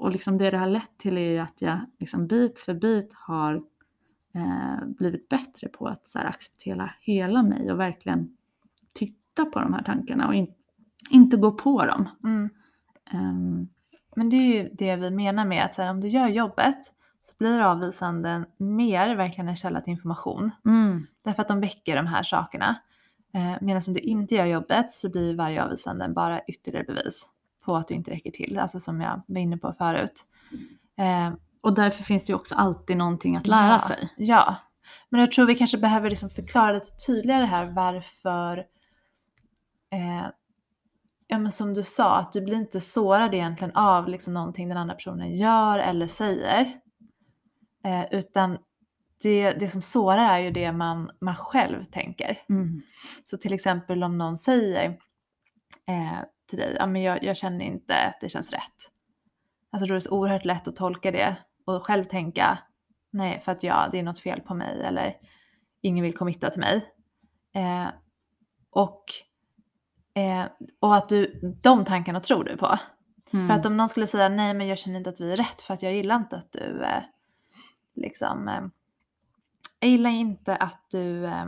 och 0.03 0.11
liksom 0.11 0.39
det 0.39 0.51
det 0.51 0.59
har 0.59 0.67
lett 0.67 0.99
till 0.99 1.19
är 1.19 1.31
ju 1.31 1.39
att 1.39 1.63
jag 1.63 1.79
liksom 1.99 2.27
bit 2.27 2.59
för 2.59 2.75
bit 2.75 3.13
har 3.15 3.55
eh, 4.35 4.87
blivit 4.87 5.29
bättre 5.29 5.69
på 5.69 5.87
att 5.87 6.09
så 6.09 6.19
här, 6.19 6.27
acceptera 6.27 6.95
hela 7.01 7.43
mig 7.43 7.73
och 7.73 7.81
verkligen 7.81 8.37
titta 8.93 9.45
på 9.45 9.61
de 9.61 9.73
här 9.73 9.83
tankarna 9.83 10.27
och 10.29 10.35
in, 10.35 10.55
inte 11.11 11.37
gå 11.37 11.53
på 11.53 11.87
dem. 11.87 12.09
Mm. 12.25 12.51
Ehm, 13.13 13.69
Men 14.17 14.31
det 14.31 14.37
är 14.37 14.63
ju 14.63 14.69
det 14.73 14.97
vi 14.97 15.11
menar 15.11 15.45
med 15.45 15.65
att 15.65 15.75
så 15.75 15.83
här, 15.83 15.91
om 15.91 16.01
du 16.01 16.09
gör 16.09 16.29
jobbet 16.29 16.81
så 17.23 17.35
blir 17.39 17.61
avvisanden 17.61 18.47
mer 18.57 19.17
verkligen 19.17 19.49
en 19.49 19.57
källa 19.57 19.81
till 19.81 19.91
information. 19.91 20.51
mm, 20.65 21.07
Därför 21.23 21.43
att 21.43 21.49
de 21.49 21.61
väcker 21.61 21.97
de 21.97 22.07
här 22.07 22.23
sakerna. 22.23 22.81
Eh, 23.35 23.55
Medan 23.61 23.83
om 23.87 23.95
du 23.95 24.01
inte 24.01 24.35
gör 24.35 24.47
jobbet 24.47 24.91
så 24.91 25.11
blir 25.11 25.37
varje 25.37 25.65
avvisande 25.65 26.09
bara 26.09 26.41
ytterligare 26.41 26.85
bevis 26.85 27.29
på 27.63 27.77
att 27.77 27.89
du 27.89 27.95
inte 27.95 28.11
räcker 28.11 28.31
till. 28.31 28.59
Alltså 28.59 28.81
som 28.81 29.01
jag 29.01 29.23
var 29.27 29.41
inne 29.41 29.57
på 29.57 29.73
förut. 29.73 30.25
Eh, 30.99 31.33
och 31.61 31.75
därför 31.75 32.05
finns 32.05 32.25
det 32.25 32.31
ju 32.31 32.35
också 32.35 32.55
alltid 32.55 32.97
någonting 32.97 33.37
att 33.37 33.47
lära 33.47 33.81
ja, 33.83 33.89
sig. 33.89 34.09
Ja, 34.17 34.57
men 35.09 35.21
jag 35.21 35.33
tror 35.33 35.47
vi 35.47 35.55
kanske 35.55 35.79
behöver 35.79 36.11
liksom 36.11 36.31
förklara 36.31 36.73
lite 36.73 36.97
tydligare 37.07 37.45
här 37.45 37.67
varför 37.67 38.59
eh, 39.91 40.27
Ja 41.33 41.39
men 41.39 41.53
som 41.53 41.75
du 41.75 41.83
sa, 41.85 42.17
att 42.17 42.33
du 42.33 42.41
blir 42.41 42.57
inte 42.57 42.81
sårad 42.81 43.35
egentligen 43.35 43.77
av 43.77 44.09
liksom 44.09 44.35
någonting 44.35 44.69
den 44.69 44.79
andra 44.79 44.95
personen 44.95 45.37
gör 45.37 45.79
eller 45.79 46.07
säger. 46.07 46.81
Eh, 47.85 48.05
utan 48.11 48.59
det, 49.23 49.53
det 49.53 49.69
som 49.69 49.83
sårar 49.83 50.19
är 50.19 50.39
ju 50.39 50.51
det 50.51 50.73
man, 50.73 51.11
man 51.21 51.37
själv 51.37 51.85
tänker. 51.85 52.39
Mm. 52.49 52.83
Så 53.25 53.39
till 53.39 53.53
exempel 53.53 54.05
om 54.05 54.19
någon 54.19 54.37
säger 54.37 54.99
eh, 55.89 56.19
till 56.53 56.61
dig, 56.61 56.77
ja 56.79 56.87
men 56.87 57.03
jag, 57.03 57.25
jag 57.25 57.37
känner 57.37 57.65
inte 57.65 57.97
att 57.97 58.21
det 58.21 58.29
känns 58.29 58.53
rätt. 58.53 58.91
Alltså 59.71 59.87
då 59.87 59.93
är 59.93 59.95
det 59.95 60.01
så 60.01 60.19
oerhört 60.19 60.45
lätt 60.45 60.69
att 60.69 60.77
tolka 60.77 61.11
det 61.11 61.37
och 61.65 61.83
själv 61.83 62.05
tänka, 62.05 62.59
nej 63.11 63.41
för 63.41 63.53
att 63.53 63.63
ja, 63.63 63.89
det 63.93 63.99
är 63.99 64.03
något 64.03 64.19
fel 64.19 64.41
på 64.41 64.55
mig 64.55 64.83
eller 64.83 65.17
ingen 65.81 66.03
vill 66.03 66.17
committa 66.17 66.51
till 66.51 66.61
mig. 66.61 66.87
Eh, 67.55 67.89
och, 68.71 69.05
eh, 70.15 70.45
och 70.81 70.97
att 70.97 71.09
du, 71.09 71.41
de 71.63 71.85
tankarna 71.85 72.21
tror 72.21 72.45
du 72.45 72.57
på. 72.57 72.79
Mm. 73.33 73.49
För 73.49 73.55
att 73.55 73.67
om 73.67 73.77
någon 73.77 73.89
skulle 73.89 74.07
säga 74.07 74.29
nej 74.29 74.55
men 74.55 74.67
jag 74.67 74.79
känner 74.79 74.99
inte 74.99 75.11
att 75.11 75.21
vi 75.21 75.33
är 75.33 75.37
rätt 75.37 75.63
för 75.63 75.75
att 75.75 75.83
jag 75.83 75.95
gillar 75.95 76.17
inte 76.17 76.37
att 76.37 76.53
du 76.53 76.83
eh, 76.83 77.03
liksom 77.95 78.49
eh, 78.49 78.63
jag 79.81 79.91
gillar 79.91 80.11
inte 80.11 80.57
att 80.57 80.91
du 80.91 81.27
eh, 81.27 81.47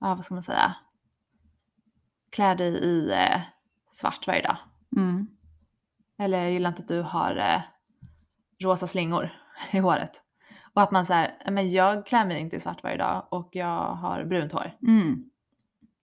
ja 0.00 0.14
vad 0.14 0.24
ska 0.24 0.34
man 0.34 0.42
säga 0.42 0.76
klär 2.30 2.54
dig 2.54 2.72
i 2.72 3.12
eh, 3.12 3.40
svart 3.90 4.26
varje 4.26 4.42
dag. 4.42 4.56
Mm. 4.96 5.26
Eller 6.18 6.38
jag 6.42 6.52
gillar 6.52 6.70
inte 6.70 6.82
att 6.82 6.88
du 6.88 7.02
har 7.02 7.36
eh, 7.36 7.60
rosa 8.64 8.86
slingor 8.86 9.30
i 9.72 9.78
håret. 9.78 10.22
Och 10.74 10.82
att 10.82 10.90
man 10.90 11.06
säger, 11.06 11.50
men 11.50 11.70
jag 11.70 12.06
klär 12.06 12.24
mig 12.24 12.40
inte 12.40 12.56
i 12.56 12.60
svart 12.60 12.82
varje 12.82 12.96
dag 12.96 13.26
och 13.30 13.48
jag 13.52 13.94
har 13.94 14.24
brunt 14.24 14.52
hår. 14.52 14.76
Mm. 14.82 15.30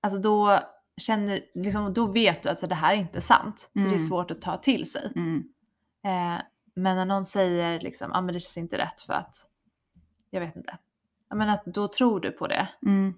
Alltså 0.02 0.20
då 0.22 0.60
känner, 0.98 1.42
liksom, 1.56 1.94
då 1.94 2.06
vet 2.06 2.44
du 2.44 2.50
att 2.50 2.60
så, 2.60 2.68
det 2.68 2.76
här 2.76 2.94
är 2.94 2.98
inte 2.98 3.22
sant. 3.22 3.60
Så 3.60 3.80
det 3.80 3.82
är 3.82 3.88
Mm. 3.88 4.00
svårt 4.00 4.32
att 4.32 4.42
ta 4.42 4.58
till 4.58 4.92
sig. 4.92 5.12
Mm. 5.16 5.44
Eh, 6.04 6.42
men 6.76 6.96
när 6.96 7.06
någon 7.06 7.26
säger 7.26 7.80
liksom, 7.80 8.12
ja 8.14 8.22
men 8.22 8.34
det 8.34 8.40
känns 8.40 8.58
inte 8.58 8.78
rätt 8.78 9.02
för 9.02 9.14
att, 9.14 9.36
jag 10.30 10.40
vet 10.42 10.56
inte. 10.56 10.78
Ja 11.30 11.36
men 11.36 11.50
att 11.50 11.66
då 11.66 11.88
tror 11.88 12.20
du 12.20 12.32
på 12.32 12.48
det. 12.48 12.68
Mm. 12.86 13.14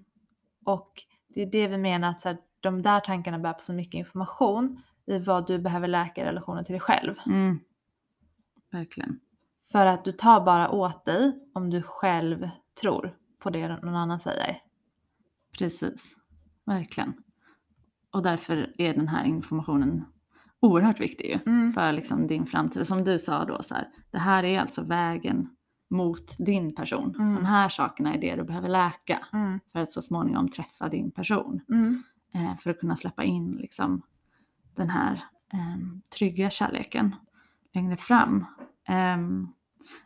Och 0.64 0.92
det 1.34 1.42
är 1.42 1.46
det 1.46 1.68
vi 1.68 1.78
menar 1.78 2.10
att 2.10 2.20
så 2.20 2.28
här, 2.28 2.38
de 2.60 2.82
där 2.82 3.00
tankarna 3.00 3.38
bär 3.38 3.52
på 3.52 3.62
så 3.62 3.72
mycket 3.72 3.98
information 3.98 4.82
i 5.06 5.18
vad 5.18 5.46
du 5.46 5.58
behöver 5.58 5.88
läka 5.88 6.22
i 6.22 6.24
relationen 6.24 6.64
till 6.64 6.72
dig 6.72 6.80
själv. 6.80 7.14
Mm. 7.26 7.60
Verkligen. 8.72 9.20
För 9.72 9.86
att 9.86 10.04
du 10.04 10.12
tar 10.12 10.40
bara 10.44 10.70
åt 10.70 11.04
dig 11.04 11.38
om 11.54 11.70
du 11.70 11.82
själv 11.82 12.48
tror 12.80 13.16
på 13.38 13.50
det 13.50 13.68
någon 13.68 13.96
annan 13.96 14.20
säger. 14.20 14.58
Precis. 15.58 16.16
Verkligen. 16.66 17.14
Och 18.10 18.22
därför 18.22 18.74
är 18.78 18.94
den 18.94 19.08
här 19.08 19.24
informationen 19.24 20.04
oerhört 20.60 21.00
viktig 21.00 21.26
ju 21.30 21.38
Mm. 21.52 21.72
för 21.72 21.92
liksom 21.92 22.26
din 22.26 22.46
framtid. 22.46 22.86
Som 22.86 23.04
du 23.04 23.18
sa 23.18 23.44
då 23.44 23.62
så 23.62 23.74
här, 23.74 23.88
det 24.10 24.18
här 24.18 24.44
är 24.44 24.60
alltså 24.60 24.82
vägen 24.82 25.48
mot 25.90 26.36
din 26.38 26.74
person. 26.74 27.14
Mm. 27.18 27.34
De 27.34 27.44
här 27.44 27.68
sakerna 27.68 28.14
är 28.14 28.20
det 28.20 28.36
du 28.36 28.44
behöver 28.44 28.68
läka 28.68 29.26
Mm. 29.32 29.60
för 29.72 29.80
att 29.80 29.92
så 29.92 30.02
småningom 30.02 30.48
träffa 30.48 30.88
din 30.88 31.10
person. 31.10 31.60
Mm. 31.68 32.02
Eh, 32.32 32.56
för 32.56 32.70
att 32.70 32.80
kunna 32.80 32.96
släppa 32.96 33.24
in 33.24 33.52
liksom 33.52 34.02
den 34.74 34.90
här 34.90 35.12
eh, 35.52 35.76
trygga 36.18 36.50
kärleken 36.50 37.14
längre 37.74 37.96
fram. 37.96 38.44
Ehm, 38.88 39.48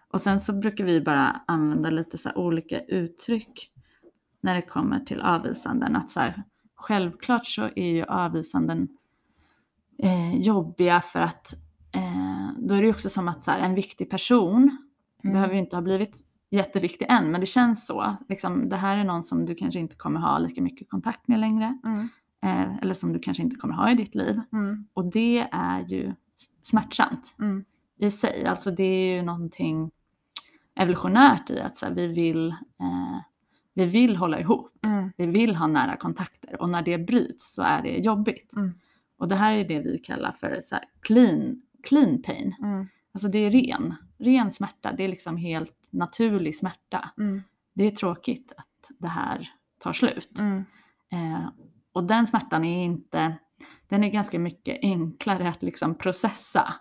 och 0.08 0.20
sen 0.20 0.40
så 0.40 0.52
brukar 0.52 0.84
vi 0.84 1.00
bara 1.00 1.40
använda 1.46 1.90
lite 1.90 2.18
så 2.18 2.32
olika 2.34 2.80
uttryck 2.80 3.70
när 4.40 4.54
det 4.54 4.62
kommer 4.62 5.00
till 5.00 5.20
avvisanden. 5.20 5.96
Att 5.96 6.10
så 6.10 6.20
här, 6.20 6.42
självklart 6.74 7.46
så 7.46 7.68
är 7.76 7.90
ju 7.90 8.04
avvisanden 8.04 8.88
eh, 9.98 10.36
jobbiga 10.40 11.00
för 11.00 11.20
att 11.20 11.54
eh, 11.92 12.48
då 12.58 12.74
är 12.74 12.78
det 12.80 12.86
ju 12.86 12.92
också 12.92 13.08
som 13.08 13.28
att 13.28 13.44
så 13.44 13.50
här, 13.50 13.58
en 13.58 13.74
viktig 13.74 14.10
person 14.10 14.78
Mm. 15.24 15.34
behöver 15.34 15.54
ju 15.54 15.60
inte 15.60 15.76
ha 15.76 15.82
blivit 15.82 16.16
jätteviktig 16.54 17.06
än, 17.08 17.30
men 17.30 17.40
det 17.40 17.46
känns 17.46 17.86
så. 17.86 18.16
Liksom, 18.28 18.68
det 18.68 18.76
här 18.76 18.96
är 18.96 19.04
någon 19.04 19.22
som 19.22 19.46
du 19.46 19.54
kanske 19.54 19.80
inte 19.80 19.96
kommer 19.96 20.20
ha 20.20 20.38
lika 20.38 20.62
mycket 20.62 20.90
kontakt 20.90 21.28
med 21.28 21.40
längre. 21.40 21.78
Mm. 21.84 22.08
Eh, 22.42 22.76
eller 22.78 22.94
som 22.94 23.12
du 23.12 23.18
kanske 23.18 23.42
inte 23.42 23.56
kommer 23.56 23.74
ha 23.74 23.90
i 23.90 23.94
ditt 23.94 24.14
liv. 24.14 24.40
Mm. 24.52 24.86
Och 24.94 25.04
det 25.04 25.48
är 25.52 25.80
ju 25.88 26.12
smärtsamt 26.62 27.34
Mm. 27.38 27.64
i 27.98 28.10
sig. 28.10 28.46
Alltså 28.46 28.70
det 28.70 28.82
är 28.82 29.16
ju 29.16 29.22
någonting 29.22 29.90
evolutionärt 30.76 31.50
i 31.50 31.60
att 31.60 31.76
så 31.76 31.86
här, 31.86 31.92
vi, 31.92 32.06
vill, 32.06 32.48
eh, 32.80 33.20
vi 33.74 33.84
vill 33.86 34.16
hålla 34.16 34.40
ihop. 34.40 34.84
Mm. 34.84 35.10
Vi 35.16 35.26
vill 35.26 35.56
ha 35.56 35.66
nära 35.66 35.96
kontakter 35.96 36.60
och 36.62 36.68
när 36.68 36.82
det 36.82 36.98
bryts 36.98 37.54
så 37.54 37.62
är 37.62 37.82
det 37.82 37.98
jobbigt. 37.98 38.52
Mm. 38.56 38.72
Och 39.18 39.28
det 39.28 39.34
här 39.34 39.52
är 39.52 39.64
det 39.64 39.78
vi 39.80 39.98
kallar 39.98 40.32
för 40.32 40.60
så 40.64 40.74
här, 40.74 40.84
clean, 41.00 41.62
clean 41.82 42.22
pain. 42.22 42.54
Mm. 42.62 42.86
Alltså 43.12 43.28
det 43.28 43.38
är 43.38 43.50
ren, 43.50 43.94
ren 44.18 44.50
smärta. 44.52 44.92
Det 44.92 45.04
är 45.04 45.08
liksom 45.08 45.36
helt 45.36 45.83
naturlig 45.94 46.56
smärta. 46.56 47.10
Mm. 47.18 47.42
Det 47.74 47.84
är 47.84 47.90
tråkigt 47.90 48.52
att 48.56 48.90
det 48.98 49.08
här 49.08 49.48
tar 49.80 49.92
slut. 49.92 50.38
Mm. 50.38 50.64
Eh, 51.12 51.48
och 51.92 52.04
den 52.04 52.26
smärtan 52.26 52.64
är 52.64 52.84
inte, 52.84 53.36
den 53.88 54.04
är 54.04 54.10
ganska 54.10 54.38
mycket 54.38 54.78
enklare 54.82 55.48
att 55.48 55.62
liksom 55.62 55.94
processa. 55.94 56.74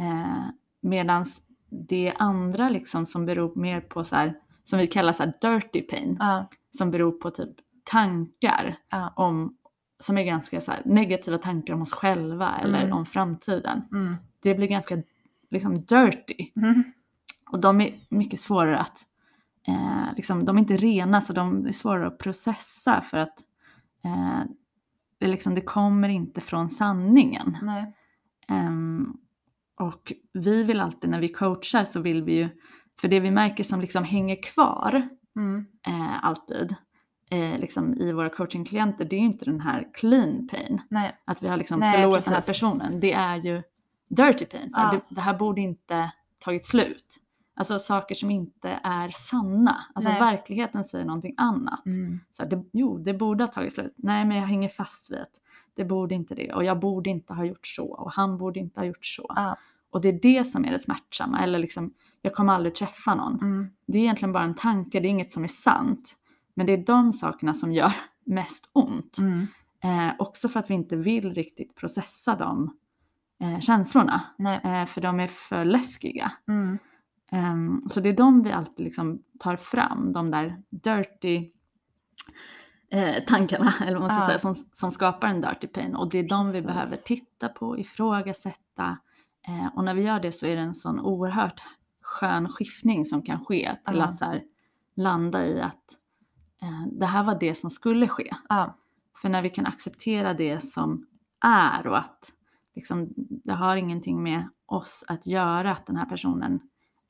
Eh, 0.00 0.44
Medan 0.82 1.26
det 1.70 2.12
andra 2.18 2.68
liksom 2.68 3.06
som 3.06 3.26
beror 3.26 3.54
mer 3.60 3.80
på 3.80 4.04
så 4.04 4.16
här, 4.16 4.34
som 4.64 4.78
vi 4.78 4.86
kallar 4.86 5.12
så 5.12 5.24
dirty 5.40 5.82
pain, 5.82 6.16
Ja. 6.20 6.48
som 6.78 6.90
beror 6.90 7.12
på 7.12 7.30
typ 7.30 7.50
tankar 7.84 8.76
Ja. 8.90 9.12
om, 9.16 9.56
som 10.00 10.18
är 10.18 10.22
ganska 10.24 10.60
så 10.60 10.70
här, 10.70 10.82
negativa 10.84 11.38
tankar 11.38 11.74
om 11.74 11.82
oss 11.82 11.92
själva 11.92 12.58
eller 12.58 12.80
Mm. 12.84 12.96
om 12.96 13.06
framtiden. 13.06 13.82
Mm. 13.92 14.14
Det 14.42 14.54
blir 14.54 14.66
ganska 14.68 15.02
liksom 15.50 15.74
dirty. 15.74 16.50
Mm. 16.56 16.84
Och 17.52 17.60
de 17.60 17.80
är 17.80 17.94
mycket 18.08 18.40
svårare 18.40 18.78
att, 18.78 19.02
eh, 19.68 20.14
liksom, 20.16 20.44
de 20.44 20.56
är 20.56 20.60
inte 20.60 20.76
rena 20.76 21.20
så 21.20 21.32
de 21.32 21.66
är 21.66 21.72
svårare 21.72 22.06
att 22.06 22.18
processa 22.18 23.00
för 23.00 23.18
att 23.18 23.38
eh, 24.04 24.40
det, 25.18 25.26
liksom, 25.26 25.54
det 25.54 25.60
kommer 25.60 26.08
inte 26.08 26.40
från 26.40 26.68
sanningen. 26.70 27.58
Nej. 27.62 27.94
Ehm, 28.48 29.16
och 29.80 30.12
vi 30.32 30.64
vill 30.64 30.80
alltid 30.80 31.10
när 31.10 31.20
vi 31.20 31.28
coachar 31.28 31.84
så 31.84 32.00
vill 32.00 32.22
vi 32.22 32.34
ju, 32.34 32.48
för 33.00 33.08
det 33.08 33.20
vi 33.20 33.30
märker 33.30 33.64
som 33.64 33.80
liksom 33.80 34.04
hänger 34.04 34.42
kvar 34.42 35.08
Mm. 35.36 35.66
eh, 35.86 36.24
alltid 36.24 36.74
eh, 37.30 37.58
liksom 37.58 37.94
i 37.94 38.12
våra 38.12 38.28
coachingklienter 38.28 39.04
det 39.04 39.16
är 39.16 39.20
ju 39.20 39.26
inte 39.26 39.44
den 39.44 39.60
här 39.60 39.88
clean 39.94 40.48
pain. 40.48 40.80
Nej. 40.90 41.16
Att 41.24 41.42
vi 41.42 41.48
har 41.48 41.56
liksom 41.56 41.80
Nej, 41.80 41.92
förlorat 41.96 42.24
den 42.24 42.32
här 42.34 42.40
precis. 42.40 42.54
personen. 42.54 43.00
Det 43.00 43.12
är 43.12 43.36
ju 43.36 43.62
dirty 44.08 44.44
pain. 44.44 44.70
Så 44.70 44.80
Ja. 44.80 44.90
det, 45.08 45.14
det 45.14 45.20
här 45.20 45.38
borde 45.38 45.60
inte 45.60 46.12
tagit 46.38 46.66
slut. 46.66 47.16
Alltså 47.54 47.78
saker 47.78 48.14
som 48.14 48.30
inte 48.30 48.80
är 48.82 49.10
sanna. 49.10 49.84
Alltså 49.94 50.10
Nej. 50.10 50.20
verkligheten 50.20 50.84
säger 50.84 51.04
någonting 51.04 51.34
annat. 51.36 51.86
Mm. 51.86 52.20
Så 52.32 52.42
här, 52.42 52.50
det, 52.50 52.64
jo, 52.72 52.98
det 52.98 53.14
borde 53.14 53.44
ha 53.44 53.52
tagit 53.52 53.72
slut. 53.72 53.94
Nej, 53.96 54.24
men 54.24 54.36
jag 54.36 54.46
hänger 54.46 54.68
fast 54.68 55.10
vid 55.10 55.18
att 55.18 55.40
det 55.74 55.84
borde 55.84 56.14
inte 56.14 56.34
det. 56.34 56.52
Och 56.52 56.64
jag 56.64 56.80
borde 56.80 57.10
inte 57.10 57.32
ha 57.32 57.44
gjort 57.44 57.66
så. 57.66 57.86
Och 57.86 58.12
han 58.12 58.38
borde 58.38 58.60
inte 58.60 58.80
ha 58.80 58.84
gjort 58.84 59.04
så. 59.04 59.32
Ja. 59.36 59.56
Och 59.90 60.00
det 60.00 60.08
är 60.08 60.18
det 60.22 60.44
som 60.44 60.64
är 60.64 60.70
det 60.72 60.78
smärtsamma. 60.78 61.42
Eller 61.42 61.58
liksom, 61.58 61.94
jag 62.22 62.34
kommer 62.34 62.52
aldrig 62.52 62.74
träffa 62.74 63.14
någon. 63.14 63.34
Mm. 63.34 63.70
Det 63.86 63.98
är 63.98 64.02
egentligen 64.02 64.32
bara 64.32 64.44
en 64.44 64.54
tanke, 64.54 65.00
det 65.00 65.08
är 65.08 65.10
inget 65.10 65.32
som 65.32 65.44
är 65.44 65.48
sant. 65.48 66.16
Men 66.54 66.66
det 66.66 66.72
är 66.72 66.84
de 66.84 67.12
sakerna 67.12 67.54
som 67.54 67.72
gör 67.72 67.92
mest 68.24 68.70
ont. 68.72 69.18
Mm. 69.18 69.46
Eh, 69.82 70.14
också 70.18 70.48
för 70.48 70.60
att 70.60 70.70
vi 70.70 70.74
inte 70.74 70.96
vill 70.96 71.34
riktigt 71.34 71.74
processa 71.74 72.36
de 72.36 72.76
eh, 73.40 73.60
känslorna. 73.60 74.22
Eh, 74.38 74.86
för 74.86 75.00
de 75.00 75.20
är 75.20 75.26
för 75.26 75.64
läskiga. 75.64 76.32
Mm. 76.48 76.78
Ehm, 77.30 77.82
så 77.88 78.00
det 78.00 78.08
är 78.08 78.16
de 78.16 78.42
vi 78.42 78.52
alltid 78.52 78.84
liksom 78.84 79.22
tar 79.38 79.56
fram, 79.56 80.12
de 80.12 80.30
där 80.30 80.62
dirty 80.70 81.50
eh, 82.90 83.24
tankarna, 83.26 83.74
eller 83.80 83.92
vad 83.92 84.00
man 84.00 84.10
ska 84.10 84.20
Ja. 84.20 84.26
säga, 84.26 84.38
som, 84.38 84.54
som 84.72 84.92
skapar 84.92 85.28
en 85.28 85.40
dirty 85.40 85.66
pain. 85.66 85.96
Och 85.96 86.10
det 86.10 86.18
är 86.18 86.28
de 86.28 86.46
vi 86.46 86.52
Precis. 86.52 86.66
behöver 86.66 86.96
titta 86.96 87.48
på, 87.48 87.78
ifrågasätta. 87.78 88.98
Eh, 89.48 89.66
och 89.76 89.84
när 89.84 89.94
vi 89.94 90.02
gör 90.02 90.20
det 90.20 90.32
så 90.32 90.46
är 90.46 90.56
det 90.56 90.62
en 90.62 90.74
sån 90.74 91.00
oerhört 91.00 91.62
skön 92.02 92.48
skiftning 92.48 93.06
som 93.06 93.22
kan 93.22 93.44
ske 93.44 93.76
till 93.86 93.96
Ja. 93.96 94.04
att 94.04 94.16
så 94.18 94.24
här, 94.24 94.42
landa 94.96 95.46
i 95.46 95.60
att 95.60 95.84
eh, 96.62 96.86
det 96.92 97.06
här 97.06 97.24
var 97.24 97.38
det 97.40 97.54
som 97.54 97.70
skulle 97.70 98.08
ske. 98.08 98.30
Ja. 98.48 98.76
För 99.22 99.28
när 99.28 99.42
vi 99.42 99.50
kan 99.50 99.66
acceptera 99.66 100.34
det 100.34 100.60
som 100.64 101.06
är 101.44 101.86
och 101.86 101.98
att 101.98 102.32
liksom, 102.74 103.08
det 103.16 103.52
har 103.52 103.76
ingenting 103.76 104.22
med 104.22 104.48
oss 104.66 105.04
att 105.08 105.26
göra 105.26 105.72
att 105.72 105.86
den 105.86 105.96
här 105.96 106.06
personen 106.06 106.60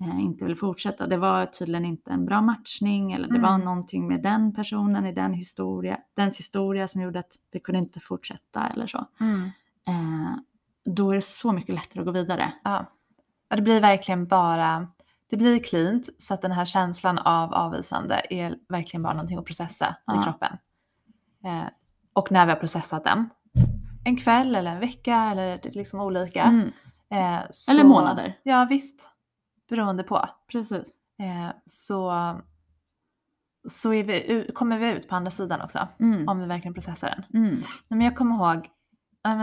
inte 0.05 0.45
vill 0.45 0.57
fortsätta. 0.57 1.07
Det 1.07 1.17
var 1.17 1.47
tydligen 1.47 1.85
inte 1.85 2.11
en 2.11 2.25
bra 2.27 2.41
matchning 2.41 3.13
eller 3.13 3.29
det 3.29 3.39
var 3.39 3.49
Mm. 3.55 3.61
någonting 3.65 4.09
med 4.09 4.23
den 4.23 4.55
personen 4.55 5.07
i 5.07 5.13
den 5.13 5.33
historia, 5.35 5.99
dens 6.17 6.39
historia 6.39 6.89
som 6.89 7.01
gjorde 7.01 7.19
att 7.19 7.33
det 7.53 7.61
kunde 7.61 7.79
inte 7.79 8.01
fortsätta 8.01 8.67
eller 8.69 8.87
så. 8.87 9.07
Mm. 9.21 9.43
Eh, 9.89 10.33
då 10.85 11.11
är 11.11 11.15
det 11.15 11.21
så 11.25 11.53
mycket 11.53 11.75
lättare 11.75 12.01
att 12.01 12.07
gå 12.07 12.13
vidare. 12.13 12.53
Ja. 12.65 12.85
Och 13.51 13.57
det 13.57 13.63
blir 13.63 13.81
verkligen 13.81 14.27
bara, 14.27 14.89
det 15.31 15.37
blir 15.37 15.59
cleant 15.59 16.09
så 16.19 16.35
att 16.35 16.43
den 16.43 16.53
här 16.53 16.65
känslan 16.65 17.19
av 17.19 17.55
avvisande 17.55 18.23
är 18.31 18.57
verkligen 18.69 19.03
bara 19.03 19.13
någonting 19.13 19.39
att 19.39 19.45
processa 19.45 19.97
Ja. 20.07 20.21
i 20.21 20.25
kroppen. 20.25 20.59
Eh, 21.45 21.69
och 22.13 22.33
när 22.33 22.47
vi 22.47 22.53
har 22.53 22.59
processat 22.59 23.05
den, 23.05 23.31
en 24.05 24.17
kväll 24.17 24.55
eller 24.55 24.71
en 24.73 24.81
vecka 24.81 25.17
eller 25.17 25.59
det 25.63 25.69
är 25.69 25.73
liksom 25.73 26.01
olika. 26.01 26.43
Mm, 26.43 26.71
Eh, 27.13 27.39
så, 27.51 27.73
Eller 27.73 27.85
månader. 27.85 28.39
Ja 28.43 28.67
visst, 28.71 29.09
beroende 29.71 30.03
på. 30.03 30.29
precis. 30.53 30.95
Eh, 31.19 31.51
så 31.67 32.13
så 33.69 33.91
vi, 33.91 34.51
kommer 34.55 34.79
vi 34.79 34.89
ut 34.91 35.09
på 35.09 35.15
andra 35.15 35.31
sidan 35.31 35.61
också. 35.61 35.89
Mm, 36.01 36.29
Om 36.29 36.41
vi 36.41 36.47
verkligen 36.47 36.75
processar 36.75 37.25
den. 37.31 37.45
mm, 37.45 37.63
men 37.89 38.01
jag 38.01 38.17
kommer 38.17 38.37
ihåg, 38.37 38.69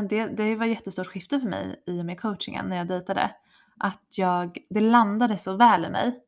det, 0.09 0.27
det 0.27 0.55
var 0.55 0.65
ett 0.65 0.71
jättestort 0.71 1.07
skifte 1.07 1.39
för 1.39 1.47
mig 1.49 1.83
i 1.87 2.01
och 2.01 2.05
med 2.05 2.21
coachingen 2.21 2.65
när 2.65 2.77
jag 2.77 2.87
dejtade. 2.87 3.31
Att 3.77 4.17
jag, 4.17 4.57
det 4.69 4.79
landade 4.79 5.37
så 5.37 5.55
väl 5.55 5.85
i 5.85 5.89
mig. 5.89 6.19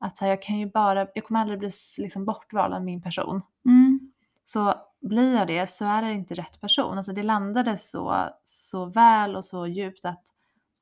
Att 0.00 0.18
här, 0.18 0.28
jag 0.28 0.42
kan 0.42 0.58
ju 0.58 0.70
bara, 0.70 1.06
jag 1.14 1.24
kommer 1.24 1.40
aldrig 1.40 1.58
bli 1.58 1.70
liksom 1.98 2.24
bortvald 2.24 2.74
av 2.74 2.84
min 2.84 3.02
person. 3.02 3.42
mm, 3.64 4.12
Så 4.44 4.74
blir 5.00 5.34
jag 5.36 5.46
det 5.46 5.66
så 5.66 5.84
är 5.84 6.02
det 6.02 6.12
inte 6.12 6.34
rätt 6.34 6.60
person. 6.60 6.98
Alltså 6.98 7.12
det 7.12 7.22
landade 7.22 7.76
så, 7.76 8.28
så 8.44 8.84
väl 8.86 9.36
och 9.36 9.44
så 9.44 9.66
djupt 9.66 10.04
att, 10.04 10.22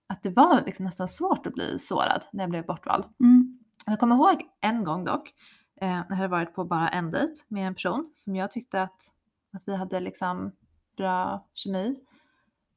att 0.07 0.23
det 0.23 0.31
var 0.31 0.63
liksom 0.67 0.85
nästan 0.85 1.09
svårt 1.09 1.47
att 1.47 1.55
bli 1.55 1.79
sårad 1.79 2.25
när 2.33 2.45
jag 2.45 2.51
blev 2.51 2.67
bortvald. 2.67 3.05
mm, 3.21 3.59
Jag 3.87 4.01
kommer 4.01 4.15
ihåg 4.15 4.43
en 4.61 4.85
gång 4.85 5.05
dock, 5.05 5.35
eh, 5.81 5.89
när 5.89 6.07
jag 6.09 6.17
hade 6.17 6.29
varit 6.29 6.55
på 6.55 6.65
bara 6.65 6.89
en 6.89 7.11
dejt 7.11 7.43
med 7.49 7.67
en 7.67 7.75
person 7.75 8.11
som 8.13 8.37
jag 8.37 8.51
tyckte 8.51 8.83
att, 8.83 9.13
att 9.53 9.63
vi 9.67 9.77
hade 9.77 10.01
liksom 10.01 10.53
bra 10.97 11.47
kemi. 11.55 11.97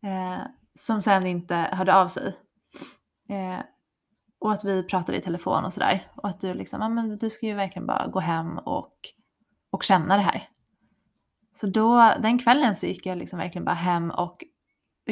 Eh, 0.03 0.45
som 0.73 1.01
sen 1.01 1.27
inte 1.27 1.55
hörde 1.55 1.95
av 1.95 2.07
sig. 2.07 2.37
Eh, 3.29 3.59
och 4.39 4.51
att 4.53 4.65
vi 4.65 4.83
pratade 4.83 5.17
i 5.17 5.21
telefon 5.21 5.65
och 5.65 5.73
sådär. 5.73 6.11
Och 6.15 6.29
att 6.29 6.41
du 6.41 6.53
liksom, 6.53 6.81
ja 6.81 6.89
men 6.89 7.17
du 7.17 7.29
ska 7.29 7.45
ju 7.45 7.53
verkligen 7.53 7.87
bara 7.87 8.07
gå 8.07 8.19
hem 8.19 8.57
och, 8.57 8.93
och 9.69 9.83
känna 9.83 10.15
det 10.15 10.21
här. 10.21 10.49
Så 11.53 11.67
då, 11.67 12.13
den 12.19 12.39
kvällen 12.39 12.75
så 12.75 12.85
gick 12.85 13.05
jag 13.05 13.17
liksom 13.17 13.39
verkligen 13.39 13.65
bara 13.65 13.75
hem 13.75 14.11
och 14.11 14.43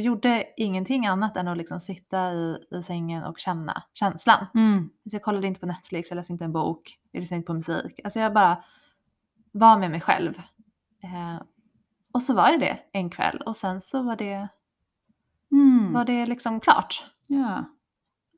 gjorde 0.01 0.45
ingenting 0.57 1.05
annat 1.07 1.37
än 1.37 1.47
att 1.47 1.57
liksom 1.57 1.79
sitta 1.79 2.33
i, 2.33 2.57
i 2.71 2.83
sängen 2.83 3.23
och 3.23 3.39
känna 3.39 3.83
känslan. 3.93 4.45
mm. 4.55 4.89
Så 5.09 5.15
jag 5.15 5.21
kollade 5.23 5.47
inte 5.47 5.59
på 5.59 5.65
Netflix, 5.65 6.11
jag 6.11 6.15
läste 6.15 6.33
inte 6.33 6.45
en 6.45 6.53
bok, 6.53 6.99
jag 7.11 7.19
lyssnade 7.19 7.37
inte 7.37 7.47
på 7.47 7.53
musik. 7.53 7.99
Alltså 8.03 8.19
jag 8.19 8.33
bara 8.33 8.63
var 9.51 9.77
med 9.79 9.91
mig 9.91 10.01
själv. 10.01 10.37
Eh, 11.03 11.41
och 12.11 12.23
så 12.23 12.33
var 12.33 12.49
jag 12.49 12.59
det 12.59 12.79
en 12.91 13.09
kväll 13.09 13.37
och 13.45 13.57
sen 13.57 13.81
så 13.81 14.03
var 14.03 14.15
det, 14.15 14.47
Mm. 15.51 15.93
var 15.93 16.05
det 16.05 16.25
liksom 16.25 16.59
klart. 16.59 17.05
Ja. 17.27 17.63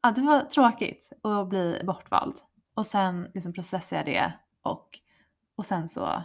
Ja, 0.02 0.12
det 0.12 0.22
var 0.22 0.41
tråkigt 0.41 1.12
att 1.24 1.50
bli 1.50 1.82
bortvald. 1.86 2.36
Och 2.74 2.86
sen 2.86 3.28
liksom 3.34 3.54
processade 3.54 4.12
jag 4.12 4.24
det 4.26 4.34
och, 4.62 5.00
och 5.56 5.65
sen 5.65 5.88
så 5.88 6.24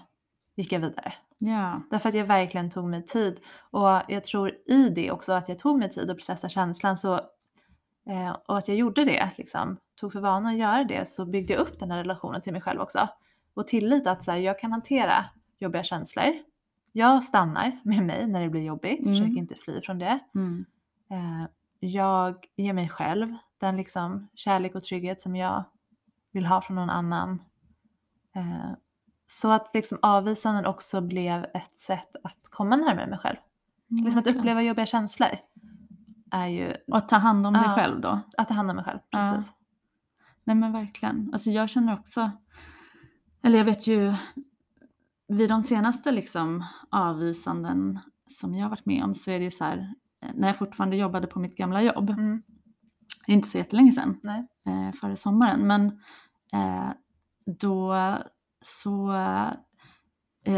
gick 0.57 0.73
jag 0.73 0.81
vidare. 0.81 1.12
Ja. 1.38 1.83
Därför 1.90 2.09
att 2.09 2.14
jag 2.14 2.25
verkligen 2.25 2.70
tog 2.70 2.85
mig 2.88 3.05
tid. 3.05 3.40
Och 3.70 4.01
jag 4.09 4.25
tror 4.25 4.53
i 4.66 4.88
det 4.88 5.11
också 5.11 5.33
att 5.33 5.49
jag 5.49 5.59
tog 5.59 5.79
mig 5.79 5.90
tid 5.90 6.11
att 6.11 6.16
processa 6.16 6.49
känslan. 6.49 6.97
Så, 6.97 7.14
eh, 8.07 8.37
och 8.47 8.59
att 8.59 8.68
jag 8.68 8.77
gjorde 8.77 9.05
det, 9.05 9.31
liksom, 9.37 9.77
tog 10.01 10.12
för 10.12 10.20
vana 10.20 10.49
att 10.49 10.57
göra 10.57 10.85
det, 10.85 11.09
så 11.09 11.27
byggde 11.27 11.53
jag 11.53 11.61
upp 11.61 11.79
den 11.79 11.90
här 11.90 11.99
relationen 11.99 12.40
till 12.42 12.53
mig 12.53 12.62
själv 12.62 12.81
också. 12.81 13.09
Och 13.55 13.68
tillit 13.68 14.07
att 14.07 14.25
så 14.25 14.31
här, 14.31 14.38
jag 14.38 14.59
kan 14.59 14.73
hantera 14.73 15.25
jobbiga 15.59 15.83
känslor. 15.83 16.33
Jag 16.92 17.25
stannar 17.25 17.81
med 17.85 18.03
mig 18.03 18.27
när 18.27 18.42
det 18.42 18.49
blir 18.51 18.62
jobbigt, 18.62 19.01
Mm. 19.01 19.14
försöker 19.14 19.38
inte 19.38 19.55
fly 19.55 19.81
från 19.81 19.99
det. 19.99 20.18
Mm. 20.35 20.64
Eh, 21.11 21.47
jag 21.81 22.47
ger 22.57 22.73
mig 22.73 22.88
själv 22.88 23.35
den 23.59 23.77
liksom 23.77 24.29
kärlek 24.35 24.75
och 24.75 24.83
trygghet 24.85 25.20
som 25.20 25.37
jag 25.37 25.64
vill 26.33 26.47
ha 26.47 26.61
från 26.61 26.75
någon 26.77 26.90
annan. 26.90 27.42
Eh, 28.35 28.70
så 29.40 29.51
att 29.51 29.70
liksom 29.75 29.99
avvisanden 30.03 30.66
också 30.66 31.01
blev 31.01 31.44
ett 31.55 31.79
sätt 31.79 32.16
att 32.25 32.38
komma 32.51 32.77
närmare 32.77 33.07
mig 33.07 33.18
själv. 33.18 33.37
Liksom 33.88 34.18
att 34.18 34.27
uppleva 34.27 34.62
jobbiga 34.62 34.87
känslor 34.87 35.29
är 36.31 36.47
ju 36.47 36.75
Och 36.88 36.97
att 36.97 37.09
ta 37.09 37.16
hand 37.16 37.47
om 37.47 37.53
dig 37.53 37.62
Ja. 37.66 37.75
själv 37.75 38.01
då. 38.01 38.20
att 38.37 38.49
ta 38.49 38.55
hand 38.55 38.70
om 38.70 38.77
mig 38.77 38.85
själv. 38.85 38.99
Ja. 39.11 39.18
Precis. 39.33 39.53
Nej 40.44 40.57
men 40.57 40.73
verkligen. 40.73 41.31
Alltså 41.33 41.51
jag 41.51 41.68
känner 41.70 41.94
också, 41.99 42.31
eller 43.42 43.59
jag 43.59 43.64
vet 43.64 43.87
ju 43.87 44.14
vid 45.29 45.49
de 45.49 45.64
senaste 45.64 46.12
liksom 46.12 46.64
avvisanden 46.90 47.99
som 48.29 48.55
jag 48.55 48.68
varit 48.68 48.87
med 48.87 49.05
om 49.05 49.14
så 49.14 49.31
är 49.31 49.38
det 49.38 49.44
ju 49.44 49.51
så 49.51 49.64
här, 49.64 49.94
när 50.35 50.49
jag 50.49 50.57
fortfarande 50.57 50.97
jobbade 50.97 51.27
på 51.27 51.38
mitt 51.38 51.57
gamla 51.57 51.83
jobb, 51.83 52.11
Mm. 52.11 52.42
inte 53.27 53.49
så 53.49 53.59
jättelänge 53.59 53.92
sedan, 53.92 54.20
Nej. 54.23 54.47
eh, 54.66 54.92
före 55.01 55.16
sommaren, 55.16 55.66
men 55.66 55.87
eh, 56.53 56.88
då 57.47 57.94
så, 58.66 59.12
eh, 59.12 59.53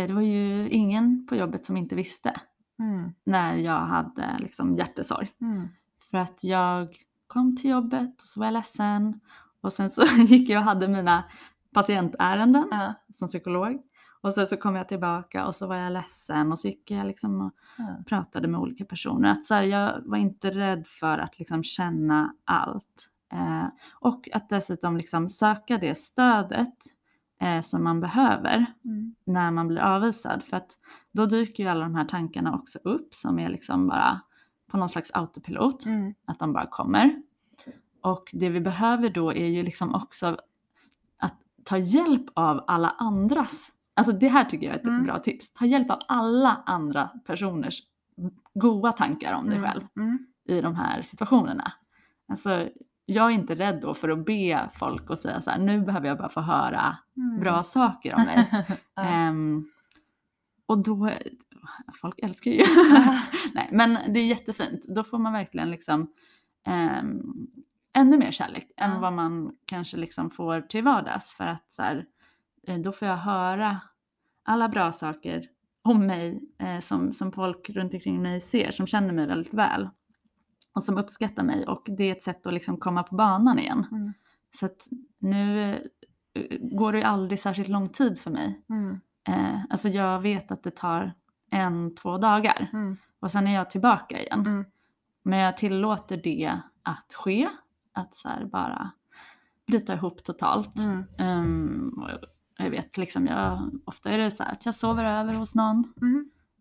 det 0.06 0.12
var 0.12 0.22
ju 0.22 0.68
ingen 0.68 1.26
på 1.26 1.36
jobbet 1.36 1.64
som 1.64 1.76
inte 1.76 1.94
visste 1.94 2.40
Mm. 2.78 3.12
när 3.24 3.54
jag 3.56 3.80
hade 3.80 4.36
liksom 4.38 4.76
hjärtesorg. 4.76 5.32
Mm. 5.40 5.68
För 6.10 6.18
att 6.18 6.44
jag 6.44 6.96
kom 7.26 7.56
till 7.56 7.70
jobbet 7.70 8.22
och 8.22 8.28
så 8.28 8.40
var 8.40 8.46
jag 8.46 8.52
ledsen 8.52 9.20
och 9.60 9.72
sen 9.72 9.90
så 9.90 10.02
gick 10.28 10.48
jag 10.50 10.58
och 10.60 10.64
hade 10.64 10.88
mina 10.88 11.24
patientärenden 11.74 12.68
Ja. 12.70 12.94
som 13.18 13.28
psykolog. 13.28 13.82
Och 14.20 14.32
sen 14.34 14.46
så 14.46 14.56
kom 14.56 14.74
jag 14.74 14.88
tillbaka 14.88 15.46
och 15.46 15.54
så 15.54 15.66
var 15.66 15.76
jag 15.76 15.92
ledsen 15.92 16.52
och 16.52 16.58
så 16.58 16.66
gick 16.68 16.90
jag 16.90 17.06
liksom 17.06 17.40
och 17.40 17.52
Ja. 17.78 17.96
pratade 18.06 18.48
med 18.48 18.60
olika 18.60 18.84
personer. 18.84 19.28
Att 19.30 19.44
så 19.44 19.54
här, 19.54 19.62
jag 19.62 20.02
var 20.04 20.18
inte 20.18 20.50
rädd 20.50 20.86
för 20.86 21.18
att 21.18 21.38
liksom 21.38 21.62
känna 21.62 22.34
allt 22.44 23.08
Eh, 23.32 23.66
och 23.94 24.28
att 24.32 24.48
dessutom 24.48 24.96
liksom 24.96 25.30
söka 25.30 25.78
det 25.78 25.94
stödet 25.98 26.74
eh, 27.40 27.60
som 27.60 27.84
man 27.84 28.00
behöver 28.00 28.66
Mm. 28.84 29.14
när 29.24 29.50
man 29.50 29.68
blir 29.68 29.78
avvisad. 29.80 30.42
För 30.42 30.56
att 30.56 30.70
då 31.12 31.26
dyker 31.26 31.62
ju 31.62 31.68
alla 31.70 31.80
de 31.84 31.94
här 31.94 32.04
tankarna 32.04 32.54
också 32.54 32.78
upp 32.84 33.14
som 33.14 33.38
är 33.38 33.48
liksom 33.48 33.86
bara 33.86 34.20
på 34.66 34.76
någon 34.76 34.88
slags 34.88 35.10
autopilot, 35.14 35.86
Mm. 35.86 36.14
att 36.24 36.38
de 36.38 36.52
bara 36.52 36.66
kommer. 36.66 37.22
Och 38.00 38.30
det 38.32 38.48
vi 38.48 38.60
behöver 38.60 39.10
då 39.10 39.32
är 39.32 39.46
ju 39.46 39.62
liksom 39.62 39.94
också 39.94 40.38
att 41.18 41.34
ta 41.64 41.78
hjälp 41.78 42.26
av 42.34 42.64
alla 42.66 42.88
andras, 42.98 43.72
alltså 43.94 44.12
det 44.12 44.28
här 44.28 44.44
tycker 44.44 44.66
jag 44.66 44.74
är 44.74 44.78
ett 44.78 44.84
Mm. 44.86 45.04
bra 45.04 45.18
tips, 45.18 45.52
ta 45.52 45.66
hjälp 45.66 45.90
av 45.90 45.98
alla 46.08 46.62
andra 46.66 47.10
personers 47.26 47.82
goda 48.54 48.92
tankar 48.92 49.32
om 49.34 49.46
dig 49.48 49.58
Mm. 49.58 49.70
själv 49.70 49.82
Mm. 49.96 50.18
i 50.44 50.60
de 50.60 50.74
här 50.74 51.02
situationerna. 51.02 51.72
Alltså, 52.28 52.68
jag 53.06 53.26
är 53.26 53.30
inte 53.34 53.54
rädd 53.54 53.80
då 53.82 53.94
för 53.94 54.08
att 54.08 54.26
be 54.26 54.70
folk 54.74 55.10
och 55.10 55.18
säga 55.18 55.40
så 55.40 55.50
här, 55.50 55.58
nu 55.58 55.80
behöver 55.80 56.08
jag 56.08 56.18
bara 56.18 56.28
få 56.28 56.40
höra 56.40 56.96
Mm. 57.16 57.40
bra 57.40 57.62
saker 57.62 58.14
om 58.14 58.22
mig. 58.24 58.64
Ja. 58.94 59.02
Ehm, 59.02 59.64
och 60.66 60.78
då, 60.78 61.10
folk 62.00 62.18
älskar 62.22 62.50
ju. 62.50 62.64
Nej, 63.54 63.68
men 63.72 63.98
det 64.14 64.20
är 64.20 64.26
jättefint. 64.26 64.84
Då 64.88 65.04
får 65.04 65.18
man 65.18 65.32
verkligen 65.32 65.70
liksom 65.70 66.12
ehm, 66.66 67.22
ännu 67.92 68.18
mer 68.18 68.30
kärlek 68.30 68.70
Ja. 68.76 68.84
än 68.84 69.00
vad 69.00 69.12
man 69.12 69.56
kanske 69.64 69.96
liksom 69.96 70.30
får 70.30 70.60
till 70.60 70.84
vardags. 70.84 71.32
För 71.32 71.44
att 71.46 71.70
så 71.72 71.82
här, 71.82 72.06
eh, 72.68 72.78
då 72.78 72.92
får 72.92 73.08
jag 73.08 73.16
höra 73.16 73.80
alla 74.44 74.68
bra 74.68 74.92
saker 74.92 75.48
om 75.82 76.06
mig 76.06 76.42
eh, 76.58 76.80
som, 76.80 77.12
som 77.12 77.32
folk 77.32 77.70
runt 77.70 77.94
omkring 77.94 78.22
mig 78.22 78.40
ser, 78.40 78.70
som 78.70 78.86
känner 78.86 79.12
mig 79.12 79.26
väldigt 79.26 79.54
väl. 79.54 79.88
Och 80.76 80.82
som 80.82 80.98
uppskattar 80.98 81.42
mig 81.42 81.66
och 81.66 81.86
det 81.96 82.04
är 82.04 82.12
ett 82.12 82.22
sätt 82.22 82.46
att 82.46 82.52
liksom 82.54 82.76
komma 82.76 83.02
på 83.02 83.14
banan 83.14 83.58
igen. 83.58 83.86
Mm. 83.92 84.12
Så 84.60 84.66
att 84.66 84.88
nu 85.18 85.70
eh, 86.34 86.58
går 86.60 86.92
det 86.92 86.98
ju 86.98 87.04
aldrig 87.04 87.40
särskilt 87.40 87.68
lång 87.68 87.88
tid 87.88 88.18
för 88.18 88.30
mig. 88.30 88.64
Mm. 88.68 89.00
Eh, 89.28 89.60
alltså 89.70 89.88
jag 89.88 90.20
vet 90.20 90.50
att 90.50 90.62
det 90.62 90.70
tar 90.76 91.12
en, 91.50 91.94
två 91.94 92.18
dagar 92.18 92.70
Mm. 92.72 92.96
och 93.20 93.30
sen 93.30 93.46
är 93.46 93.54
jag 93.54 93.70
tillbaka 93.70 94.22
igen. 94.22 94.40
Mm. 94.40 94.64
Men 95.22 95.38
jag 95.38 95.56
tillåter 95.56 96.16
det 96.16 96.52
att 96.82 97.14
ske, 97.14 97.48
att 97.92 98.14
så 98.14 98.28
bara 98.52 98.90
bryta 99.66 99.94
ihop 99.94 100.24
totalt. 100.24 100.74
Och 102.02 102.10
jag- 102.58 102.70
vet 102.70 102.96
liksom, 102.96 103.26
jag, 103.26 103.70
ofta 103.84 104.10
är 104.10 104.18
det 104.18 104.30
så 104.30 104.42
här 104.42 104.52
att 104.52 104.66
jag 104.66 104.74
sover 104.74 105.04
över 105.04 105.32
hos 105.34 105.54
någon. 105.54 105.92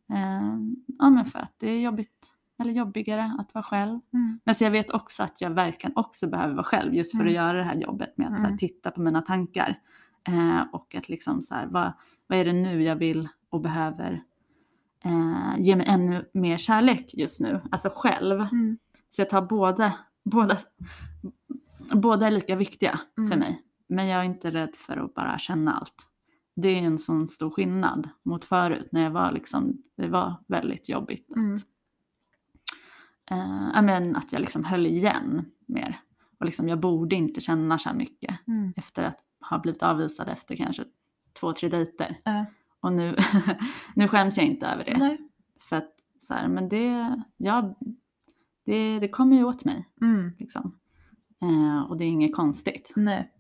Ehm, 0.10 0.76
ja 1.00 1.10
men 1.10 1.26
för 1.26 1.40
att 1.40 1.54
det 1.58 1.70
är 1.70 1.80
jobbigt, 1.82 2.32
eller 2.60 2.72
jobbigare 2.72 3.36
att 3.40 3.54
vara 3.54 3.64
själv. 3.64 4.00
Mm. 4.14 4.40
Men 4.44 4.56
så 4.56 4.64
jag 4.64 4.72
vet 4.72 4.90
också 4.92 5.24
att 5.24 5.42
jag 5.42 5.50
verkligen 5.50 5.98
också 5.98 6.28
behöver 6.28 6.54
vara 6.54 6.64
själv 6.66 6.94
just 6.96 7.12
för 7.12 7.18
Mm. 7.20 7.28
att 7.28 7.34
göra 7.34 7.58
det 7.58 7.64
här 7.64 7.76
jobbet 7.76 8.18
med 8.18 8.28
att 8.28 8.34
här, 8.40 8.46
Mm. 8.46 8.58
titta 8.58 8.92
på 8.92 9.02
mina 9.02 9.22
tankar. 9.22 9.80
Eh, 10.28 10.62
och 10.72 10.96
att 10.96 11.10
liksom 11.10 11.42
så 11.42 11.56
här, 11.56 11.68
vad, 11.68 11.92
vad 12.28 12.38
är 12.40 12.46
det 12.46 12.54
nu 12.54 12.84
jag 12.84 12.96
vill 12.96 13.28
och 13.50 13.62
behöver 13.62 14.24
eh, 15.04 15.56
ge 15.60 15.76
mig 15.76 15.86
ännu 15.88 16.24
mer 16.34 16.58
kärlek 16.58 17.14
just 17.14 17.40
nu, 17.40 17.62
alltså 17.72 17.90
själv. 17.96 18.40
Mm. 18.42 18.78
Så 19.10 19.22
jag 19.22 19.30
tar 19.30 19.42
båda, 19.42 19.94
båda, 20.24 20.58
båda 21.94 22.28
är 22.28 22.32
lika 22.32 22.56
viktiga 22.56 23.00
för 23.16 23.22
Mm. 23.22 23.40
mig. 23.40 23.62
Men 23.88 24.08
jag 24.08 24.20
är 24.20 24.24
inte 24.26 24.52
rädd 24.52 24.76
för 24.76 24.98
att 24.98 25.14
bara 25.14 25.38
känna 25.40 25.74
allt. 25.74 26.08
Det 26.56 26.68
är 26.70 26.82
en 26.84 27.00
sån 27.00 27.28
stor 27.28 27.50
skillnad 27.50 28.10
mot 28.24 28.46
förut 28.46 28.90
när 28.92 29.04
jag 29.04 29.12
var 29.12 29.32
liksom, 29.32 29.78
det 29.98 30.08
var 30.08 30.36
väldigt 30.48 30.90
jobbigt 30.90 31.28
att 31.32 31.38
Mm. 31.38 31.60
Eh, 33.32 33.82
men 33.82 34.16
att 34.16 34.34
jag 34.34 34.42
liksom 34.42 34.64
höll 34.64 34.86
igen 34.86 35.46
mer. 35.66 36.00
Och 36.40 36.46
liksom, 36.46 36.70
jag 36.70 36.80
borde 36.80 37.16
inte 37.16 37.42
känna 37.42 37.80
så 37.80 37.90
här 37.90 37.96
mycket 37.96 38.36
Mm. 38.48 38.74
efter 38.78 39.04
att 39.04 39.20
ha 39.50 39.60
blivit 39.60 39.84
avvisad 39.84 40.30
efter 40.30 40.56
kanske 40.56 40.84
två, 41.40 41.54
tre 41.54 41.70
dejter. 41.70 42.18
Ja. 42.26 42.46
Och 42.80 42.94
nu, 42.94 43.16
nu 43.96 44.08
skäms 44.08 44.38
jag 44.38 44.46
inte 44.46 44.68
över 44.68 44.86
det. 44.86 44.98
Nej. 44.98 45.18
För 45.60 45.76
att 45.76 45.92
så 46.28 46.34
här, 46.34 46.48
men 46.48 46.70
det, 46.70 47.16
ja, 47.38 47.76
det, 48.66 49.00
det 49.00 49.08
kommer 49.08 49.36
ju 49.38 49.44
åt 49.44 49.66
mig. 49.66 49.90
Mm. 50.02 50.32
Liksom. 50.40 50.78
Eh, 51.42 51.82
och 51.90 51.98
det 51.98 52.06
är 52.06 52.10
inget 52.10 52.36
konstigt. 52.36 52.94
Nej. 52.96 53.32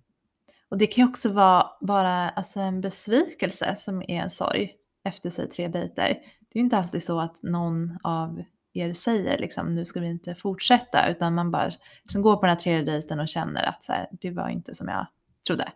Och 0.69 0.77
det 0.77 0.87
kan 0.87 1.03
ju 1.05 1.09
också 1.09 1.29
vara 1.29 1.65
bara 1.81 2.29
alltså, 2.29 2.59
en 2.59 2.81
besvikelse 2.81 3.75
som 3.75 4.01
är 4.01 4.21
en 4.23 4.29
sorg 4.29 4.71
efter 5.03 5.29
sig 5.29 5.49
tre 5.49 5.67
dejter. 5.67 6.07
Det 6.39 6.59
är 6.59 6.59
ju 6.59 6.61
inte 6.61 6.77
alltid 6.77 7.03
så 7.03 7.19
att 7.19 7.43
någon 7.43 7.97
av 8.03 8.43
er 8.75 8.93
säger 8.93 9.37
liksom 9.37 9.67
nu 9.75 9.85
ska 9.85 9.99
vi 9.99 10.07
inte 10.07 10.35
fortsätta 10.35 11.09
utan 11.09 11.35
man 11.35 11.51
bara 11.51 11.69
liksom 12.03 12.21
går 12.21 12.35
på 12.35 12.41
den 12.41 12.49
här 12.49 12.55
tredje 12.61 12.81
dejten 12.91 13.19
och 13.19 13.27
känner 13.27 13.63
att 13.63 13.83
så 13.83 13.93
här, 13.93 14.07
det 14.11 14.31
var 14.31 14.49
inte 14.49 14.75
som 14.75 14.87
jag 14.87 15.07
trodde. 15.47 15.71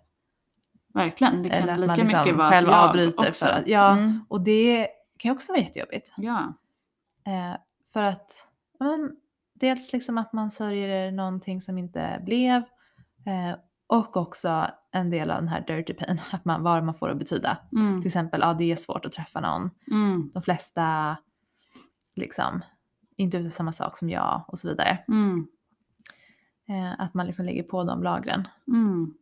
Verkligen. 0.93 1.43
Det 1.43 1.49
kan 1.49 1.57
Eller 1.63 1.73
att 1.73 1.79
lika 1.79 1.87
man 1.87 1.99
liksom 1.99 2.19
mycket 2.19 2.35
vara 2.35 2.49
själv 2.49 2.67
att 2.69 2.73
jag 2.75 2.89
avbryter 2.89 3.29
också. 3.29 3.45
för 3.45 3.51
att- 3.51 3.67
ja. 3.67 3.91
Mm, 3.91 4.25
Och 4.29 4.41
det 4.41 4.87
kan 5.17 5.29
ju 5.29 5.35
också 5.35 5.51
vara 5.51 5.61
jättejobbigt. 5.61 6.11
ja. 6.17 6.53
Eh, 7.27 7.57
för 7.93 8.03
att 8.03 8.31
men, 8.79 9.11
dels 9.53 9.93
liksom 9.93 10.17
att 10.17 10.33
man 10.33 10.51
sörjer 10.51 11.11
någonting 11.11 11.61
som 11.61 11.77
inte 11.77 12.21
blev 12.25 12.55
eh, 13.25 13.55
och 13.87 14.17
också 14.17 14.65
en 14.91 15.09
del 15.09 15.31
av 15.31 15.37
den 15.39 15.47
här 15.47 15.61
dirty 15.67 15.93
pain, 15.93 16.21
att 16.31 16.45
man, 16.45 16.63
vad 16.63 16.83
man 16.83 16.95
får 16.95 17.09
att 17.09 17.17
betyda. 17.19 17.57
Mm, 17.71 18.01
Till 18.01 18.07
exempel, 18.07 18.41
ja 18.41 18.53
det 18.53 18.71
är 18.71 18.75
svårt 18.75 19.05
att 19.05 19.11
träffa 19.11 19.39
någon. 19.39 19.71
mm, 19.91 20.31
De 20.33 20.41
flesta 20.43 21.17
liksom 22.15 22.61
inte 23.19 23.37
ute 23.37 23.47
efter 23.47 23.57
samma 23.57 23.71
sak 23.71 23.97
som 23.97 24.09
jag 24.09 24.43
och 24.47 24.59
så 24.59 24.67
vidare. 24.67 25.03
mm, 25.07 25.47
Eh, 26.69 27.01
att 27.01 27.13
man 27.13 27.25
liksom 27.25 27.45
lägger 27.45 27.63
på 27.63 27.83
de 27.83 28.03
lagren. 28.03 28.47
mm, 28.67 29.13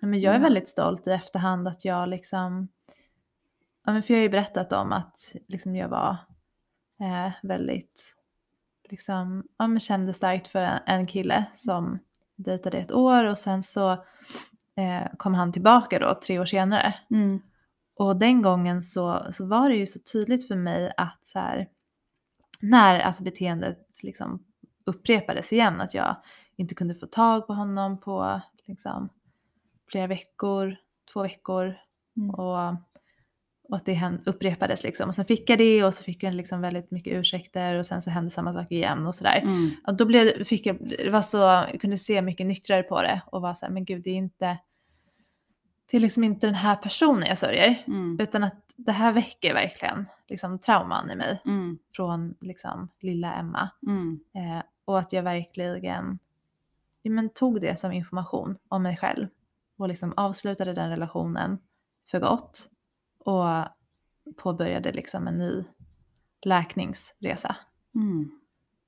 Men 0.00 0.20
jag 0.20 0.34
är 0.34 0.40
väldigt 0.40 0.68
stolt 0.68 1.06
i 1.06 1.10
efterhand 1.10 1.68
att 1.68 1.84
jag 1.84 2.08
liksom, 2.08 2.68
för 3.84 3.92
jag 3.92 4.16
har 4.18 4.22
ju 4.22 4.28
berättat 4.28 4.72
om 4.72 4.92
att 4.92 5.34
liksom 5.48 5.76
jag 5.76 5.88
var 5.88 6.16
eh, 7.00 7.32
väldigt, 7.42 8.14
liksom, 8.90 9.44
ja 9.58 9.66
men 9.66 9.80
kände 9.80 10.12
starkt 10.12 10.48
för 10.48 10.58
en, 10.58 10.78
en 10.86 11.06
kille 11.06 11.44
som 11.54 11.98
dejtade 12.36 12.78
ett 12.78 12.92
år 12.92 13.24
och 13.24 13.38
sen 13.38 13.62
så 13.62 13.90
eh, 14.76 15.06
kom 15.16 15.34
han 15.34 15.52
tillbaka 15.52 15.98
då 15.98 16.20
tre 16.26 16.38
år 16.38 16.44
senare. 16.44 16.94
mm, 17.10 17.40
Och 17.94 18.16
den 18.16 18.42
gången 18.42 18.82
så, 18.82 19.26
så 19.30 19.46
var 19.46 19.68
det 19.68 19.76
ju 19.76 19.86
så 19.86 19.98
tydligt 20.12 20.48
för 20.48 20.56
mig 20.56 20.92
att 20.96 21.26
så 21.26 21.38
här, 21.38 21.68
när 22.60 23.00
alltså 23.00 23.22
beteendet 23.22 23.78
liksom 24.02 24.44
upprepades 24.84 25.52
igen, 25.52 25.80
att 25.80 25.94
jag 25.94 26.16
inte 26.56 26.74
kunde 26.74 26.94
få 26.94 27.06
tag 27.06 27.46
på 27.46 27.52
honom 27.52 28.00
på 28.00 28.40
liksom, 28.66 29.08
flera 29.90 30.06
veckor, 30.06 30.76
två 31.12 31.22
veckor 31.22 31.76
Mm. 32.18 32.30
och, 32.30 32.68
och 33.68 33.76
att 33.76 33.84
det 33.86 34.18
upprepades 34.26 34.82
liksom. 34.82 35.08
Och 35.08 35.14
sen 35.14 35.24
fick 35.24 35.50
jag 35.50 35.58
det 35.58 35.84
och 35.84 35.94
så 35.94 36.02
fick 36.02 36.22
jag 36.22 36.34
liksom 36.34 36.60
väldigt 36.60 36.90
mycket 36.90 37.12
ursäkter 37.12 37.78
och 37.78 37.86
sen 37.86 38.02
så 38.02 38.10
hände 38.10 38.30
samma 38.30 38.52
sak 38.52 38.70
igen 38.72 39.06
och 39.06 39.14
sådär. 39.14 39.40
mm, 39.42 39.70
Och 39.86 39.96
då 39.96 40.04
blev, 40.04 40.44
fick 40.44 40.66
jag, 40.66 40.88
det 40.98 41.10
var 41.10 41.22
så, 41.22 41.36
jag 41.38 41.80
kunde 41.80 41.98
se 41.98 42.22
mycket 42.22 42.46
nyktrare 42.46 42.82
på 42.82 43.02
det 43.02 43.22
och 43.26 43.42
var 43.42 43.54
så 43.54 43.66
här, 43.66 43.72
men 43.72 43.84
gud 43.84 44.02
det 44.02 44.10
är 44.10 44.14
inte, 44.14 44.58
det 45.90 45.96
är 45.96 46.00
liksom 46.00 46.24
inte 46.24 46.46
den 46.46 46.54
här 46.54 46.76
personen 46.76 47.28
jag 47.28 47.38
sörjer. 47.38 47.84
mm, 47.86 48.18
Utan 48.20 48.44
att 48.44 48.62
det 48.76 48.92
här 48.92 49.12
väcker 49.12 49.54
verkligen 49.54 50.06
liksom, 50.28 50.58
trauman 50.58 51.10
i 51.10 51.16
mig 51.16 51.42
mm, 51.44 51.78
från 51.96 52.34
liksom, 52.40 52.88
lilla 53.00 53.34
Emma. 53.34 53.70
mm, 53.86 54.20
Eh, 54.34 54.62
och 54.84 54.98
att 54.98 55.12
jag 55.12 55.22
verkligen 55.22 56.18
ja, 57.02 57.10
men, 57.10 57.28
tog 57.28 57.60
det 57.60 57.76
som 57.78 57.92
information 57.92 58.56
om 58.68 58.82
mig 58.82 58.96
själv. 58.96 59.28
Och 59.76 59.88
liksom 59.88 60.14
avslutade 60.16 60.72
den 60.72 60.90
relationen 60.90 61.58
för 62.10 62.20
gott. 62.20 62.70
Och 63.18 63.44
påbörjade 64.36 64.92
liksom 64.92 65.28
en 65.28 65.34
ny 65.34 65.64
läkningsresa. 66.42 67.56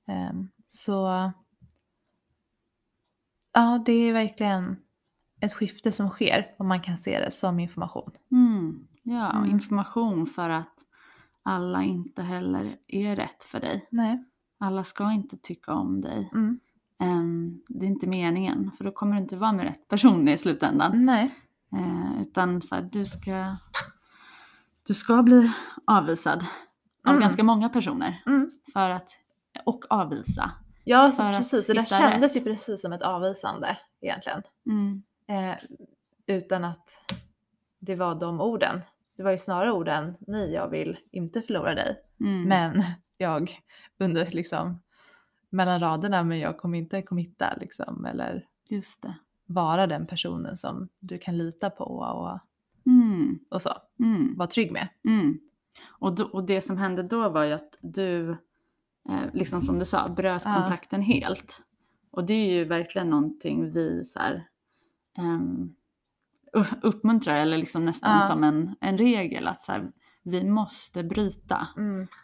Eh, 0.07 0.33
så 0.67 1.31
ja, 3.53 3.83
det 3.85 3.91
är 3.93 4.13
verkligen 4.13 4.77
ett 5.41 5.53
skifte 5.53 5.91
som 5.91 6.09
sker 6.09 6.45
och 6.59 6.65
man 6.65 6.79
kan 6.79 6.97
se 6.97 7.19
det 7.19 7.31
som 7.31 7.59
information. 7.59 8.11
Mm. 8.31 8.87
Ja, 9.03 9.31
Mm. 9.31 9.49
information 9.49 10.25
för 10.25 10.49
att 10.49 10.75
alla 11.43 11.83
inte 11.83 12.21
heller 12.21 12.77
är 12.87 13.15
rätt 13.15 13.43
för 13.43 13.59
dig. 13.59 13.87
Nej. 13.91 14.23
Alla 14.59 14.83
ska 14.83 15.11
inte 15.11 15.37
tycka 15.37 15.73
om 15.73 16.01
dig. 16.01 16.29
Mm. 16.33 16.59
Ehm, 16.99 17.61
det 17.67 17.85
är 17.85 17.89
inte 17.89 18.07
meningen, 18.07 18.71
för 18.77 18.83
då 18.83 18.91
kommer 18.91 19.15
du 19.15 19.21
inte 19.21 19.37
vara 19.37 19.51
med 19.51 19.65
rätt 19.65 19.87
person 19.87 20.27
i 20.27 20.37
slutändan. 20.37 21.05
Nej. 21.05 21.35
Eh, 21.77 22.21
utan 22.21 22.61
så 22.61 22.75
här, 22.75 22.89
du 22.91 23.05
ska, 23.05 23.55
du 24.87 24.93
ska 24.93 25.23
bli 25.23 25.51
avvisad 25.85 26.45
av 27.05 27.09
Mm. 27.11 27.21
ganska 27.21 27.43
många 27.43 27.69
personer. 27.69 28.23
Mm. 28.25 28.49
För 28.73 28.89
att, 28.89 29.09
och 29.65 29.85
avvisa. 29.89 30.51
Ja, 30.83 31.11
så 31.11 31.23
precis. 31.23 31.67
Det 31.67 31.73
där 31.73 31.85
kändes 31.85 32.35
rätt. 32.35 32.45
ju 32.45 32.51
precis 32.51 32.81
som 32.81 32.93
ett 32.93 33.01
avvisande 33.01 33.77
egentligen. 34.01 34.41
Mm. 34.65 35.03
Eh, 35.29 35.55
utan 36.27 36.63
att 36.63 37.13
det 37.79 37.95
var 37.95 38.19
de 38.19 38.41
orden. 38.41 38.81
Det 39.17 39.23
var 39.23 39.31
ju 39.31 39.37
snarare 39.37 39.71
orden, 39.71 40.15
nej 40.19 40.51
jag 40.53 40.69
vill 40.69 40.97
inte 41.11 41.41
förlora 41.41 41.75
dig. 41.75 42.01
Mm. 42.19 42.43
Men 42.43 42.83
jag 43.17 43.59
under 43.97 44.25
liksom 44.31 44.79
mellan 45.49 45.79
raderna 45.79 46.23
men 46.23 46.39
jag 46.39 46.57
kommer 46.57 46.77
inte 46.77 47.01
committa 47.01 47.55
liksom 47.61 48.05
eller 48.05 48.45
Just 48.69 49.01
det. 49.01 49.15
vara 49.45 49.87
den 49.87 50.07
personen 50.07 50.57
som 50.57 50.89
du 50.99 51.17
kan 51.17 51.37
lita 51.37 51.69
på 51.69 51.83
och, 51.83 52.39
Mm. 52.85 53.39
och 53.49 53.61
så. 53.61 53.69
Mm. 53.99 54.35
Vara 54.37 54.47
trygg 54.47 54.71
med. 54.71 54.87
Mm. 55.05 55.39
Och, 55.87 56.15
då, 56.15 56.23
och 56.23 56.43
det 56.43 56.61
som 56.61 56.77
hände 56.77 57.03
då 57.03 57.29
var 57.29 57.43
ju 57.43 57.51
att 57.53 57.77
du, 57.81 58.29
eh, 59.09 59.33
liksom 59.33 59.61
som 59.61 59.79
du 59.79 59.85
sa, 59.85 60.07
bröt 60.07 60.41
Ja. 60.45 60.55
kontakten 60.55 61.01
helt. 61.01 61.61
Och 62.11 62.23
det 62.25 62.33
är 62.33 62.53
ju 62.53 62.65
verkligen 62.65 63.09
någonting 63.09 63.71
vi 63.71 64.05
så 64.05 64.19
här, 64.19 64.48
ehm, 65.19 65.75
u- 66.53 66.79
uppmuntrar 66.81 67.35
eller 67.35 67.57
liksom 67.57 67.85
nästan 67.85 68.19
Ja. 68.21 68.27
som 68.27 68.43
en, 68.43 68.75
en 68.81 68.97
regel 68.97 69.47
att 69.47 69.63
så 69.63 69.71
här, 69.71 69.91
vi 70.23 70.43
måste 70.43 71.03
bryta 71.03 71.67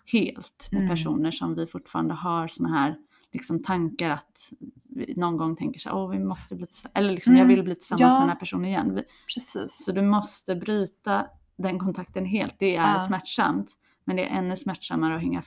helt 0.06 0.68
med 0.72 0.80
Mm. 0.82 0.90
personer 0.90 1.32
som 1.32 1.56
vi 1.56 1.68
fortfarande 1.68 2.14
har 2.14 2.48
såna 2.48 2.70
här 2.70 2.98
liksom 3.32 3.64
tankar 3.64 4.10
att 4.10 4.50
vi 4.90 5.14
någon 5.18 5.38
gång 5.38 5.56
tänker 5.56 5.80
så 5.80 5.90
här, 5.90 5.96
åh 5.98 6.10
vi 6.12 6.20
måste 6.20 6.56
bli 6.56 6.68
eller 6.94 7.12
liksom 7.12 7.34
jag 7.34 7.44
Mm. 7.46 7.56
vill 7.56 7.64
bli 7.64 7.76
tillsammans 7.76 8.02
Ja. 8.02 8.10
med 8.14 8.22
den 8.22 8.30
här 8.30 8.36
personen 8.36 8.66
igen. 8.66 8.96
Vi, 8.96 9.04
Precis. 9.36 9.86
så 9.86 9.92
du 9.92 10.02
måste 10.02 10.56
bryta 10.56 11.26
den 11.58 11.80
kontakten 11.80 12.26
helt. 12.26 12.56
Det 12.60 12.76
är 12.76 12.94
Ja. 12.94 13.00
smärtsamt. 13.08 13.72
Men 14.06 14.16
det 14.16 14.26
är 14.26 14.38
ännu 14.40 14.56
smärtsammare 14.56 15.16
att 15.16 15.22
hänga 15.22 15.44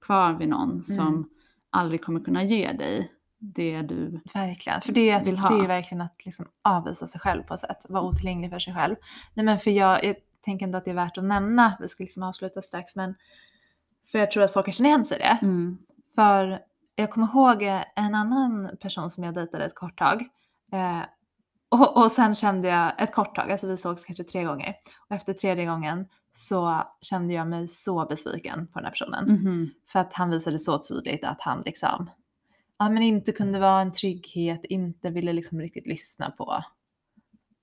kvar 0.00 0.32
vid 0.32 0.48
någon 0.48 0.84
som 0.84 1.08
Mm. 1.08 1.24
aldrig 1.70 2.02
kommer 2.04 2.20
kunna 2.20 2.44
ge 2.44 2.72
dig 2.72 3.12
det 3.42 3.82
du... 3.82 4.20
Verkligen. 4.34 4.80
För 4.80 4.92
det 4.92 5.10
är, 5.10 5.24
Vill 5.24 5.34
det 5.34 5.40
ha. 5.40 5.56
är 5.56 5.60
ju 5.60 5.66
verkligen 5.66 6.00
att 6.00 6.26
liksom 6.26 6.46
avvisa 6.62 7.06
sig 7.06 7.20
själv 7.20 7.42
på 7.42 7.54
ett 7.54 7.60
sätt. 7.60 7.86
Vara 7.88 8.02
otillgänglig 8.02 8.50
för 8.50 8.58
sig 8.58 8.74
själv. 8.74 8.96
Nej 9.34 9.46
men 9.46 9.58
för 9.58 9.70
jag, 9.70 10.04
jag 10.04 10.16
tänker 10.44 10.66
ändå 10.66 10.78
att 10.78 10.84
det 10.84 10.90
är 10.90 10.94
värt 10.94 11.18
att 11.18 11.24
nämna. 11.24 11.76
Vi 11.80 11.88
ska 11.88 12.02
liksom 12.02 12.22
avsluta 12.22 12.62
strax 12.62 12.96
men 12.96 13.14
för 14.12 14.18
jag 14.18 14.30
tror 14.30 14.42
att 14.42 14.52
folk 14.52 14.66
kan 14.66 14.72
känna 14.72 14.88
igen 14.88 15.04
sig 15.04 15.16
i 15.16 15.20
det. 15.20 15.38
Mm. 15.42 15.78
För 16.14 16.58
jag 16.94 17.10
kommer 17.10 17.26
ihåg 17.26 17.62
en 17.96 18.14
annan 18.14 18.76
person 18.80 19.10
som 19.10 19.24
jag 19.24 19.34
dejtade 19.34 19.64
ett 19.64 19.74
kort 19.74 19.98
tag. 19.98 20.22
Eh, 20.72 21.02
och, 21.68 21.96
och 21.96 22.12
sen 22.12 22.34
kände 22.34 22.68
jag 22.68 23.02
ett 23.02 23.14
kort 23.14 23.36
tag, 23.36 23.52
alltså 23.52 23.66
vi 23.66 23.76
sågs 23.76 24.04
kanske 24.04 24.24
tre 24.24 24.44
gånger. 24.44 24.74
Och 25.08 25.16
efter 25.16 25.32
tredje 25.32 25.66
gången 25.66 26.06
så 26.34 26.82
kände 27.00 27.34
jag 27.34 27.48
mig 27.48 27.68
så 27.68 28.06
besviken 28.06 28.66
på 28.66 28.78
den 28.78 28.84
här 28.84 28.90
personen. 28.90 29.24
Mhm. 29.24 29.70
För 29.88 29.98
att 29.98 30.14
han 30.14 30.30
visade 30.30 30.58
så 30.58 30.78
tydligt 30.78 31.24
att 31.24 31.40
han 31.40 31.62
liksom, 31.64 32.10
ja 32.84 32.88
men 32.90 33.02
inte 33.02 33.32
kunde 33.32 33.58
vara 33.58 33.80
en 33.80 33.92
trygghet, 33.92 34.64
inte 34.64 35.10
ville 35.10 35.32
liksom 35.32 35.60
riktigt 35.60 35.86
lyssna 35.86 36.30
på 36.30 36.62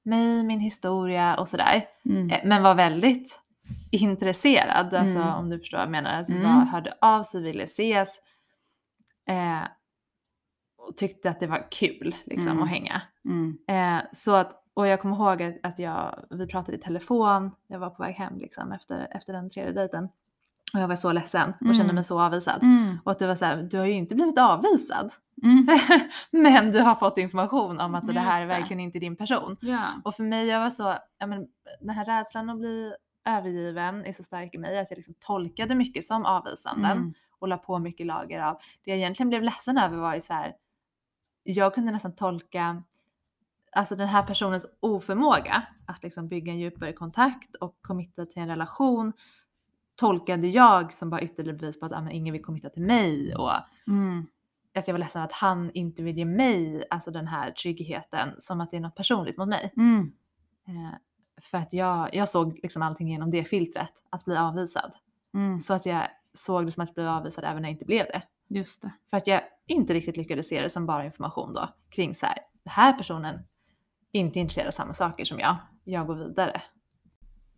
mig, 0.04 0.44
min 0.44 0.60
historia 0.60 1.38
och 1.38 1.50
sådär. 1.50 1.88
Mm. 2.06 2.30
Eh, 2.30 2.40
Men 2.46 2.64
var 2.64 2.76
väldigt 2.76 3.40
intresserad, 3.92 4.94
alltså 4.94 5.18
Mm. 5.20 5.34
om 5.34 5.50
du 5.50 5.60
förstår 5.60 5.78
vad 5.78 5.86
jag 5.86 5.92
menar. 5.92 6.12
Alltså 6.12 6.34
Mm. 6.34 6.44
bara 6.44 6.66
hörde 6.66 6.94
av 7.02 7.24
sig, 7.24 7.42
ville 7.44 7.64
ses. 7.64 8.20
Eh, 9.30 9.64
och 10.78 10.98
tyckte 10.98 11.30
att 11.30 11.40
det 11.40 11.48
var 11.48 11.68
kul 11.72 12.16
liksom 12.26 12.48
Mm. 12.52 12.64
att 12.64 12.70
hänga. 12.70 13.02
Mm. 13.26 13.58
Eh, 13.68 14.04
så 14.12 14.36
att, 14.36 14.64
och 14.74 14.88
jag 14.88 15.02
kommer 15.02 15.16
ihåg 15.16 15.44
att, 15.44 15.56
att 15.64 15.80
jag, 15.80 16.26
vi 16.30 16.48
pratade 16.48 16.78
i 16.78 16.82
telefon, 16.82 17.52
jag 17.68 17.80
var 17.80 17.90
på 17.90 18.04
väg 18.04 18.16
hem 18.16 18.38
liksom 18.38 18.72
efter, 18.72 19.08
efter 19.18 19.34
den 19.34 19.50
tredje 19.50 19.72
dejten. 19.74 20.10
Och 20.74 20.80
jag 20.80 20.88
var 20.88 20.96
så 20.96 21.12
ledsen 21.12 21.50
och 21.50 21.66
kände 21.66 21.84
Mm. 21.84 21.96
mig 21.96 22.04
så 22.04 22.22
avvisad. 22.22 22.64
Mm. 22.64 22.98
Och 23.04 23.12
att 23.12 23.20
du 23.20 23.28
var 23.28 23.36
så 23.36 23.46
här, 23.46 23.58
du 23.72 23.78
har 23.78 23.86
ju 23.86 23.94
inte 23.94 24.16
blivit 24.16 24.38
avvisad. 24.38 25.12
Mm. 25.44 25.68
men 26.32 26.72
du 26.72 26.80
har 26.82 26.96
fått 26.96 27.18
information 27.18 27.80
om 27.80 27.96
att 27.96 28.06
så, 28.06 28.12
det 28.12 28.20
här 28.20 28.42
är 28.42 28.48
verkligen 28.48 28.80
inte 28.80 29.00
din 29.00 29.16
person. 29.16 29.56
Ja. 29.62 29.88
Och 30.04 30.16
för 30.16 30.24
mig, 30.24 30.46
jag 30.48 30.60
var 30.60 30.70
så, 30.70 30.96
ja 31.18 31.28
men 31.28 31.48
den 31.80 31.90
här 31.90 32.06
rädslan 32.06 32.50
att 32.50 32.58
bli 32.60 32.94
övergiven 33.26 34.06
är 34.06 34.14
så 34.14 34.24
stark 34.24 34.56
i 34.56 34.58
mig 34.58 34.80
att 34.80 34.92
jag 34.92 34.98
liksom 34.98 35.14
tolkade 35.20 35.76
mycket 35.76 36.06
som 36.06 36.26
avvisanden 36.26 36.92
Mm. 36.98 37.14
och 37.40 37.48
la 37.48 37.58
på 37.58 37.80
mycket 37.80 38.06
lager 38.06 38.40
av. 38.42 38.58
Det 38.86 38.92
jag 38.92 38.98
egentligen 38.98 39.30
blev 39.30 39.44
ledsen 39.44 39.78
över 39.78 39.98
var 39.98 40.14
ju 40.16 40.22
så 40.22 40.34
här, 40.34 40.54
jag 41.44 41.74
kunde 41.76 41.92
nästan 41.92 42.16
tolka 42.16 42.84
alltså 43.72 43.96
den 43.96 44.08
här 44.08 44.24
personens 44.24 44.66
oförmåga 44.80 45.64
att 45.86 46.04
liksom 46.04 46.28
bygga 46.28 46.52
en 46.52 46.60
djupare 46.60 46.94
kontakt 46.94 47.56
och 47.56 47.78
committa 47.82 48.26
till 48.26 48.42
en 48.42 48.48
relation 48.48 49.14
tolkade 50.00 50.48
jag 50.48 50.94
som 50.94 51.10
bara 51.10 51.22
ytterligare 51.22 51.58
bevis 51.58 51.80
på 51.80 51.86
att 51.86 51.92
ah, 51.92 52.10
ingen 52.10 52.34
vill 52.34 52.44
committa 52.44 52.70
till 52.70 52.82
mig 52.82 53.36
och 53.36 53.52
Mm. 53.88 54.28
att 54.76 54.88
jag 54.88 54.94
var 54.94 55.00
ledsen 55.00 55.22
att 55.22 55.32
han 55.32 55.72
inte 55.74 56.04
vill 56.04 56.18
ge 56.18 56.26
mig 56.26 56.84
alltså 56.90 57.12
den 57.12 57.28
här 57.28 57.52
tryggheten 57.52 58.30
som 58.38 58.62
att 58.62 58.72
det 58.72 58.78
är 58.78 58.82
något 58.82 58.96
personligt 58.96 59.38
mot 59.38 59.48
mig. 59.48 59.74
Mm. 59.78 60.12
Eh, 60.68 60.94
för 61.42 61.58
att 61.58 61.74
jag, 61.74 62.16
jag 62.16 62.30
såg 62.30 62.60
liksom 62.64 62.82
allting 62.82 63.08
genom 63.08 63.32
det 63.32 63.44
filtret, 63.46 63.94
att 64.10 64.26
bli 64.26 64.38
avvisad. 64.38 64.94
Mm. 65.34 65.60
Så 65.60 65.74
att 65.74 65.86
jag 65.86 66.04
såg 66.34 66.66
det 66.66 66.72
som 66.72 66.84
att 66.84 66.96
bli 66.96 67.06
avvisad 67.06 67.44
även 67.44 67.62
när 67.62 67.70
jag 67.70 67.74
inte 67.74 67.86
blev 67.86 68.06
det. 68.06 68.22
Just 68.48 68.82
det. 68.82 68.92
För 69.10 69.18
att 69.18 69.28
jag 69.28 69.42
inte 69.68 69.94
riktigt 69.94 70.18
lyckades 70.18 70.48
se 70.48 70.62
det 70.62 70.70
som 70.70 70.86
bara 70.86 71.06
information 71.06 71.54
då 71.54 71.70
kring 71.90 72.16
så 72.16 72.26
här, 72.26 72.38
den 72.64 72.72
här 72.72 72.94
personen 72.94 73.40
inte 74.12 74.40
intresserad 74.40 74.68
av 74.68 74.72
samma 74.72 74.94
saker 74.94 75.26
som 75.26 75.40
jag. 75.40 75.56
Jag 75.84 76.08
går 76.08 76.16
vidare. 76.16 76.62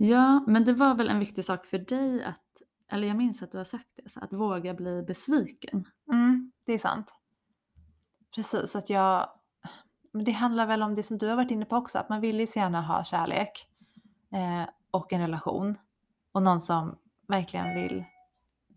Ja, 0.04 0.44
men 0.48 0.66
det 0.66 0.74
var 0.74 0.96
väl 0.96 1.10
en 1.10 1.20
viktig 1.20 1.46
sak 1.46 1.66
för 1.66 1.78
dig 1.78 2.24
att, 2.24 2.62
eller 2.92 3.08
jag 3.08 3.18
minns 3.18 3.42
att 3.42 3.52
du 3.52 3.58
har 3.58 3.66
sagt 3.66 3.88
det, 3.96 4.18
att 4.22 4.34
våga 4.34 4.74
bli 4.74 5.04
besviken. 5.04 5.86
Mm, 6.12 6.52
det 6.66 6.74
är 6.74 6.78
sant. 6.78 7.16
Precis, 8.36 8.76
att 8.76 8.90
jag... 8.90 9.30
Men 10.12 10.24
det 10.24 10.32
handlar 10.32 10.66
väl 10.66 10.84
om 10.84 10.96
det 10.96 11.04
som 11.04 11.18
du 11.18 11.28
har 11.28 11.36
varit 11.36 11.52
inne 11.52 11.66
på 11.66 11.76
också, 11.76 12.00
att 12.00 12.10
man 12.10 12.22
vill 12.22 12.40
ju 12.40 12.48
så 12.48 12.60
gärna 12.60 12.82
ha 12.82 13.04
kärlek 13.04 13.68
eh, 14.34 14.70
och 14.92 15.14
en 15.14 15.22
relation 15.22 15.76
och 16.32 16.44
någon 16.44 16.60
som 16.60 16.98
verkligen 17.28 17.76
vill 17.76 18.04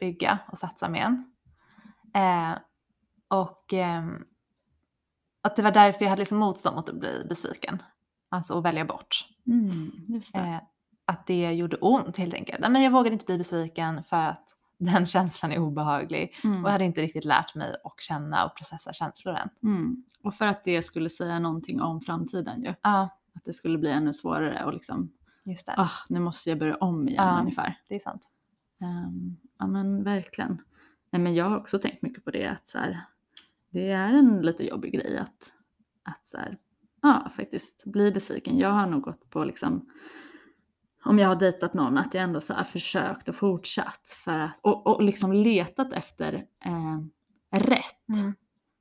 bygga 0.00 0.38
och 0.52 0.58
satsa 0.58 0.88
med 0.88 1.02
en. 1.02 1.32
Eh, 2.22 2.58
och 3.28 3.72
ehm, 3.72 4.24
att 5.42 5.56
det 5.56 5.62
var 5.62 5.72
därför 5.72 6.04
jag 6.04 6.10
hade 6.10 6.20
liksom 6.20 6.38
motstånd 6.38 6.76
mot 6.76 6.88
att 6.88 7.00
bli 7.00 7.26
besviken. 7.28 7.82
Alltså 8.28 8.58
att 8.58 8.64
välja 8.64 8.84
bort. 8.84 9.28
Mm. 9.46 9.90
Just 10.08 10.34
det. 10.34 10.60
Att 11.04 11.26
det 11.26 11.52
gjorde 11.52 11.76
ont 11.76 12.16
helt 12.16 12.34
enkelt. 12.34 12.60
Men 12.68 12.82
jag 12.82 12.90
vågade 12.90 13.12
inte 13.12 13.24
bli 13.26 13.38
besviken 13.38 14.04
för 14.04 14.16
att 14.16 14.44
den 14.78 15.06
känslan 15.06 15.52
är 15.52 15.58
obehaglig. 15.58 16.34
Mm. 16.44 16.62
Och 16.64 16.68
jag 16.68 16.72
hade 16.72 16.84
inte 16.84 17.00
riktigt 17.02 17.24
lärt 17.24 17.54
mig 17.54 17.76
att 17.84 18.00
känna 18.02 18.44
och 18.46 18.56
processa 18.56 18.92
känslor 18.92 19.34
än. 19.34 19.48
Mm. 19.62 20.04
Och 20.22 20.34
för 20.34 20.46
att 20.46 20.64
det 20.64 20.82
skulle 20.82 21.10
säga 21.10 21.38
någonting 21.38 21.80
om 21.80 22.00
framtiden 22.00 22.62
ju. 22.62 22.74
Ja, 22.82 23.08
Att 23.34 23.44
det 23.44 23.52
skulle 23.52 23.78
bli 23.78 23.90
ännu 23.90 24.12
svårare 24.14 24.64
och 24.64 24.72
liksom, 24.72 25.12
just 25.44 25.66
det. 25.66 25.74
ah, 25.76 25.90
nu 26.08 26.20
måste 26.20 26.50
jag 26.50 26.58
börja 26.58 26.76
om 26.76 27.08
igen 27.08 27.24
Ja. 27.26 27.40
ungefär. 27.40 27.78
Det 27.88 27.94
är 27.94 27.98
sant. 27.98 28.28
Um, 28.80 29.36
ja 29.58 29.66
men 29.66 30.04
verkligen. 30.04 30.62
Nej 31.10 31.22
men 31.22 31.34
jag 31.34 31.44
har 31.48 31.56
också 31.58 31.78
tänkt 31.78 32.02
mycket 32.02 32.24
på 32.24 32.30
det 32.30 32.46
att 32.46 32.68
så 32.68 32.78
här, 32.78 33.00
det 33.70 33.90
är 33.90 34.12
en 34.14 34.42
lite 34.42 34.64
jobbig 34.66 34.92
grej 34.92 35.18
att, 35.18 35.52
att 36.02 36.26
så 36.26 36.36
här, 36.36 36.58
ja 37.02 37.30
faktiskt 37.36 37.84
bli 37.84 38.12
besviken. 38.12 38.58
Jag 38.58 38.70
har 38.70 38.86
nog 38.86 39.02
gått 39.02 39.30
på 39.30 39.44
liksom, 39.44 39.90
om 41.04 41.18
jag 41.18 41.28
har 41.28 41.36
dejtat 41.36 41.74
någon, 41.74 41.98
att 41.98 42.14
jag 42.14 42.22
ändå 42.24 42.40
så 42.40 42.54
här 42.54 42.64
försökt 42.64 43.28
och 43.28 43.34
fortsatt 43.34 44.08
för 44.24 44.38
att, 44.38 44.58
och, 44.62 44.86
och 44.86 45.02
liksom 45.02 45.32
letat 45.32 45.92
efter 45.92 46.34
eh, 46.64 46.98
rätt. 47.58 48.18
Mm. 48.18 48.34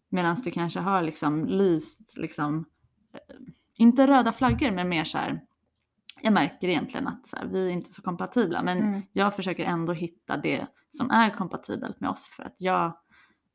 Medan 0.10 0.38
det 0.44 0.52
kanske 0.52 0.80
har 0.80 1.02
liksom 1.02 1.46
lyst, 1.46 2.18
liksom, 2.18 2.66
eh, 3.14 3.36
inte 3.78 4.08
röda 4.08 4.32
flaggor 4.32 4.72
men 4.72 4.90
mer 4.90 5.04
så 5.04 5.18
här, 5.18 5.42
jag 6.22 6.34
märker 6.34 6.68
egentligen 6.68 7.08
att 7.08 7.28
så 7.28 7.38
här, 7.38 7.46
vi 7.46 7.68
är 7.68 7.72
inte 7.72 7.92
så 7.92 8.02
kompatibla 8.02 8.64
men 8.64 8.78
Mm. 8.78 9.02
jag 9.12 9.36
försöker 9.36 9.66
ändå 9.66 9.94
hitta 9.94 10.38
det 10.38 10.68
som 10.98 11.12
är 11.12 11.30
kompatibelt 11.30 12.00
med 12.00 12.10
oss 12.10 12.28
för 12.28 12.44
att 12.44 12.56
jag 12.58 12.86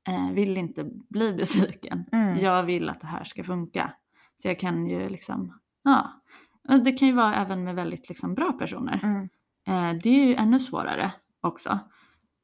eh, 0.08 0.30
vill 0.32 0.56
inte 0.56 0.84
bli 1.08 1.32
besviken. 1.32 2.04
Mm. 2.12 2.38
Jag 2.38 2.62
vill 2.62 2.88
att 2.88 3.00
det 3.00 3.06
här 3.06 3.24
ska 3.24 3.44
funka. 3.44 3.92
Så 4.42 4.48
jag 4.48 4.58
kan 4.58 4.86
ju 4.86 5.08
liksom, 5.08 5.58
ja. 5.82 6.22
Det 6.84 6.92
kan 6.92 7.08
ju 7.08 7.14
vara 7.14 7.34
även 7.34 7.64
med 7.64 7.74
väldigt 7.74 8.08
liksom, 8.08 8.34
bra 8.34 8.52
personer. 8.52 9.00
Mm. 9.02 9.28
Eh, 9.66 10.00
det 10.02 10.08
är 10.08 10.26
ju 10.26 10.34
ännu 10.34 10.60
svårare 10.60 11.12
också. 11.40 11.78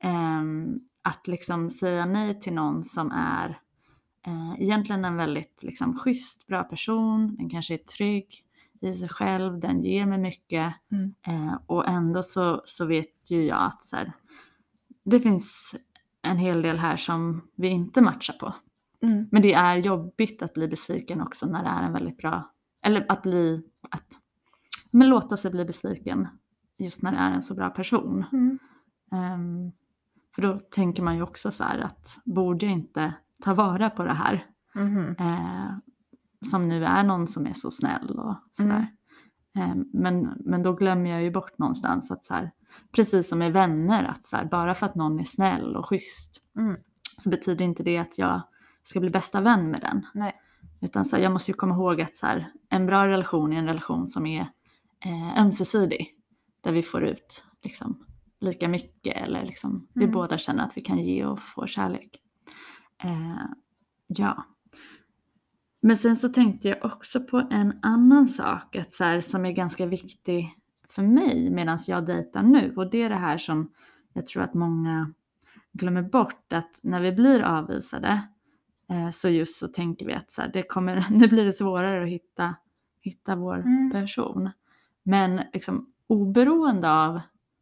Ehm, 0.03 0.81
att 1.03 1.27
liksom 1.27 1.71
säga 1.71 2.07
nej 2.07 2.41
till 2.41 2.55
någon 2.55 2.85
som 2.85 3.11
är 3.13 3.59
eh, 4.27 4.61
egentligen 4.63 5.05
en 5.05 5.17
väldigt 5.17 5.63
liksom, 5.63 5.99
schysst, 5.99 6.47
bra 6.47 6.65
person. 6.65 7.37
Den 7.37 7.51
kanske 7.51 7.75
är 7.75 7.79
trygg 7.79 8.45
i 8.81 8.93
sig 8.93 9.09
själv, 9.09 9.61
den 9.61 9.83
ger 9.83 10.07
mig 10.07 10.19
mycket. 10.19 10.75
Mm. 10.93 11.15
Eh, 11.27 11.59
och 11.67 11.89
ändå 11.89 12.23
så, 12.23 12.63
så 12.65 12.87
vet 12.87 13.31
ju 13.31 13.45
jag 13.45 13.63
att 13.63 13.85
så 13.85 13.97
här, 13.97 14.13
det 15.05 15.21
finns 15.21 15.75
en 16.23 16.39
hel 16.39 16.63
del 16.63 16.79
här 16.79 16.97
som 16.97 17.49
vi 17.55 17.69
inte 17.69 18.01
matchar 18.01 18.35
på. 18.35 18.55
Mm. 19.03 19.29
Men 19.31 19.43
det 19.43 19.53
är 19.53 19.77
jobbigt 19.77 20.43
att 20.43 20.55
bli 20.55 20.69
besviken 20.69 21.21
också 21.21 21.47
när 21.47 21.63
det 21.63 21.69
är 21.69 21.83
en 21.83 21.93
väldigt 21.93 22.17
bra, 22.17 22.51
eller 22.85 23.07
att 23.09 23.23
bli, 23.23 23.63
att 23.91 24.21
men 24.91 25.09
låta 25.09 25.37
sig 25.37 25.51
bli 25.51 25.65
besviken 25.65 26.29
just 26.79 27.03
när 27.03 27.13
det 27.13 27.19
är 27.19 27.31
en 27.31 27.43
så 27.43 27.55
bra 27.55 27.71
person. 27.71 28.25
Mm. 28.33 28.59
Ehm, 29.13 29.73
för 30.35 30.43
då 30.43 30.59
tänker 30.59 31.03
man 31.03 31.17
ju 31.17 31.23
också 31.23 31.51
så 31.51 31.65
här 31.65 31.79
att 31.79 32.19
borde 32.25 32.67
jag 32.67 32.73
inte 32.73 33.15
ta 33.43 33.55
vara 33.55 33.91
på 33.91 34.05
det 34.05 34.13
här 34.15 34.47
Mhm. 34.75 35.17
eh, 35.19 35.71
som 36.51 36.69
nu 36.69 36.85
är 36.85 37.03
någon 37.03 37.29
som 37.29 37.47
är 37.47 37.53
så 37.53 37.71
snäll 37.71 38.19
och 38.19 38.37
sådär. 38.53 38.87
Ehm, 39.57 39.85
men, 39.93 40.33
men 40.45 40.63
då 40.63 40.73
glömmer 40.73 41.11
jag 41.11 41.23
ju 41.23 41.31
bort 41.31 41.59
någonstans 41.59 42.11
att 42.11 42.25
så 42.25 42.35
här, 42.35 42.51
precis 42.93 43.29
som 43.29 43.39
med 43.39 43.53
vänner, 43.53 44.05
att 44.05 44.27
så 44.27 44.37
här, 44.37 44.45
bara 44.45 44.75
för 44.75 44.87
att 44.87 44.95
någon 44.95 45.21
är 45.21 45.25
snäll 45.25 45.77
och 45.77 45.89
schysst 45.89 46.41
Mm. 46.57 46.77
så 47.23 47.31
betyder 47.31 47.65
inte 47.65 47.83
det 47.83 47.99
att 47.99 48.19
jag 48.19 48.41
ska 48.83 49.01
bli 49.01 49.11
bästa 49.11 49.41
vän 49.41 49.71
med 49.71 49.81
den. 49.81 50.07
Nej. 50.15 50.41
Utan 50.81 51.05
så 51.05 51.17
här, 51.17 51.23
jag 51.23 51.33
måste 51.33 51.51
ju 51.51 51.55
komma 51.55 51.75
ihåg 51.75 52.01
att 52.01 52.17
så 52.17 52.27
här, 52.27 52.53
en 52.71 52.87
bra 52.87 53.07
relation 53.09 53.53
är 53.53 53.57
en 53.57 53.67
relation 53.67 54.09
som 54.09 54.27
är 54.27 54.41
eh, 55.05 55.39
ömsesidig. 55.43 56.15
Där 56.61 56.73
vi 56.73 56.83
får 56.83 57.05
ut 57.05 57.45
liksom, 57.63 58.05
lika 58.41 58.69
mycket 58.69 59.17
eller 59.17 59.45
liksom, 59.45 59.89
vi 59.95 60.05
Mm. 60.05 60.15
båda 60.15 60.39
känner 60.39 60.65
att 60.65 60.77
vi 60.77 60.81
kan 60.81 60.99
ge 60.99 61.25
och 61.27 61.43
få 61.43 61.67
kärlek. 61.67 62.21
Eh, 63.05 63.47
ja. 64.07 64.45
Men 65.83 65.97
sen 65.97 66.17
så 66.17 66.29
tänkte 66.29 66.69
jag 66.69 66.85
också 66.85 67.21
på 67.21 67.49
en 67.51 67.79
annan 67.83 68.29
sak 68.29 68.77
att 68.77 68.95
så 68.95 69.05
här, 69.05 69.21
som 69.21 69.47
är 69.47 69.53
ganska 69.53 69.87
viktig 69.87 70.51
för 70.89 71.03
mig 71.03 71.51
medan 71.51 71.79
jag 71.87 72.07
dejtar 72.07 72.43
nu. 72.43 72.75
Och 72.77 72.91
det 72.91 73.03
är 73.03 73.09
det 73.09 73.17
här 73.17 73.39
som 73.39 73.73
jag 74.13 74.27
tror 74.27 74.43
att 74.43 74.55
många 74.55 75.13
glömmer 75.73 76.03
bort 76.03 76.53
att 76.53 76.81
när 76.83 77.01
vi 77.01 77.13
blir 77.13 77.43
avvisade 77.43 78.21
så 79.13 79.29
just 79.29 79.59
så 79.59 79.69
tänker 79.69 80.07
vi 80.07 80.13
att 80.15 80.33
så 80.33 80.43
här, 80.43 80.51
det 80.53 80.63
kommer, 80.63 81.07
nu 81.11 81.29
blir 81.29 81.45
det 81.45 81.53
svårare 81.53 82.03
att 82.03 82.09
hitta, 82.09 82.55
hitta 83.01 83.37
vår 83.37 83.57
Mm. 83.59 83.91
person. 83.91 84.51
Men 85.03 85.41
liksom, 85.53 85.93
oberoende 86.07 86.91
av 86.93 87.21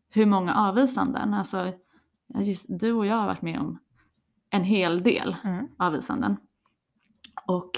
hur 0.08 0.26
många 0.26 0.54
avvisanden, 0.54 1.34
alltså 1.34 1.72
just, 2.34 2.64
du 2.68 2.92
och 2.92 3.06
jag 3.06 3.16
har 3.16 3.26
varit 3.26 3.42
med 3.42 3.60
om 3.60 3.78
en 4.50 4.64
hel 4.64 5.02
del 5.02 5.36
Mm. 5.44 5.68
avvisanden. 5.78 6.36
Och 7.46 7.70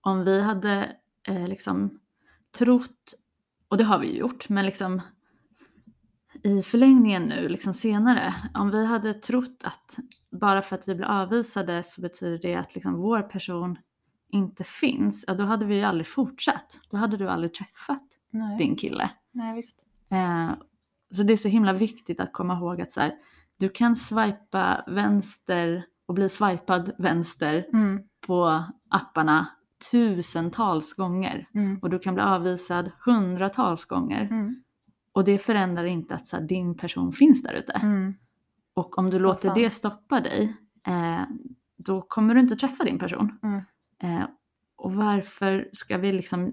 om 0.00 0.24
vi 0.24 0.40
hade 0.42 0.96
eh, 1.22 1.48
liksom 1.48 2.00
trott, 2.58 3.14
och 3.68 3.76
det 3.76 3.84
har 3.84 3.98
vi 3.98 4.12
ju 4.12 4.18
gjort, 4.18 4.48
men 4.48 4.66
liksom 4.66 5.00
i 6.42 6.62
förlängningen 6.62 7.22
nu, 7.22 7.48
liksom 7.48 7.74
senare, 7.74 8.34
om 8.54 8.70
vi 8.70 8.86
hade 8.86 9.14
trott 9.14 9.62
att 9.64 9.96
bara 10.30 10.62
för 10.62 10.76
att 10.76 10.88
vi 10.88 10.94
blir 10.94 11.06
avvisade 11.06 11.82
så 11.82 12.00
betyder 12.00 12.38
det 12.38 12.54
att 12.54 12.74
liksom 12.74 12.94
vår 12.94 13.22
person 13.22 13.78
inte 14.32 14.64
finns, 14.64 15.24
ja 15.26 15.34
då 15.34 15.44
hade 15.44 15.64
vi 15.66 15.76
ju 15.76 15.82
aldrig 15.82 16.06
fortsatt. 16.06 16.80
Då 16.90 16.96
hade 16.96 17.16
du 17.16 17.28
aldrig 17.28 17.54
träffat 17.54 18.02
Nej. 18.30 18.58
din 18.58 18.76
kille. 18.76 19.10
Nej, 19.32 19.54
visst. 19.56 19.78
Eh, 20.10 20.50
så 21.14 21.22
det 21.22 21.32
är 21.32 21.36
så 21.36 21.48
himla 21.48 21.72
viktigt 21.72 22.20
att 22.20 22.32
komma 22.32 22.54
ihåg 22.54 22.80
att 22.80 22.92
så 22.92 23.00
här, 23.00 23.12
du 23.58 23.68
kan 23.68 23.96
swipa 23.96 24.84
vänster 24.86 25.84
och 26.06 26.14
bli 26.14 26.28
swipad 26.28 26.92
vänster 26.98 27.66
Mm. 27.72 28.02
på 28.26 28.64
apparna 28.90 29.46
tusentals 29.90 30.94
gånger 30.94 31.48
Mm. 31.54 31.78
och 31.82 31.90
du 31.90 31.98
kan 31.98 32.14
bli 32.14 32.22
avvisad 32.22 32.90
hundratals 33.06 33.84
gånger 33.84 34.20
Mm. 34.30 34.62
Och 35.12 35.24
det 35.24 35.38
förändrar 35.38 35.84
inte 35.84 36.14
att 36.14 36.26
så 36.28 36.36
här, 36.36 36.44
din 36.44 36.76
person 36.76 37.12
finns 37.12 37.42
där 37.42 37.52
ute. 37.52 37.72
Mm. 37.72 38.14
Och 38.74 38.98
om 38.98 39.06
du 39.10 39.16
Så 39.16 39.22
låter 39.22 39.48
sant. 39.48 39.54
det 39.54 39.70
stoppa 39.70 40.20
dig 40.20 40.56
eh, 40.86 41.22
då 41.76 42.02
kommer 42.02 42.34
du 42.34 42.40
inte 42.40 42.56
träffa 42.56 42.84
din 42.84 42.98
person. 42.98 43.38
Mm. 43.42 43.62
Eh, 44.02 44.26
och 44.76 44.94
varför 44.94 45.68
ska 45.72 45.98
vi 45.98 46.12
liksom... 46.12 46.52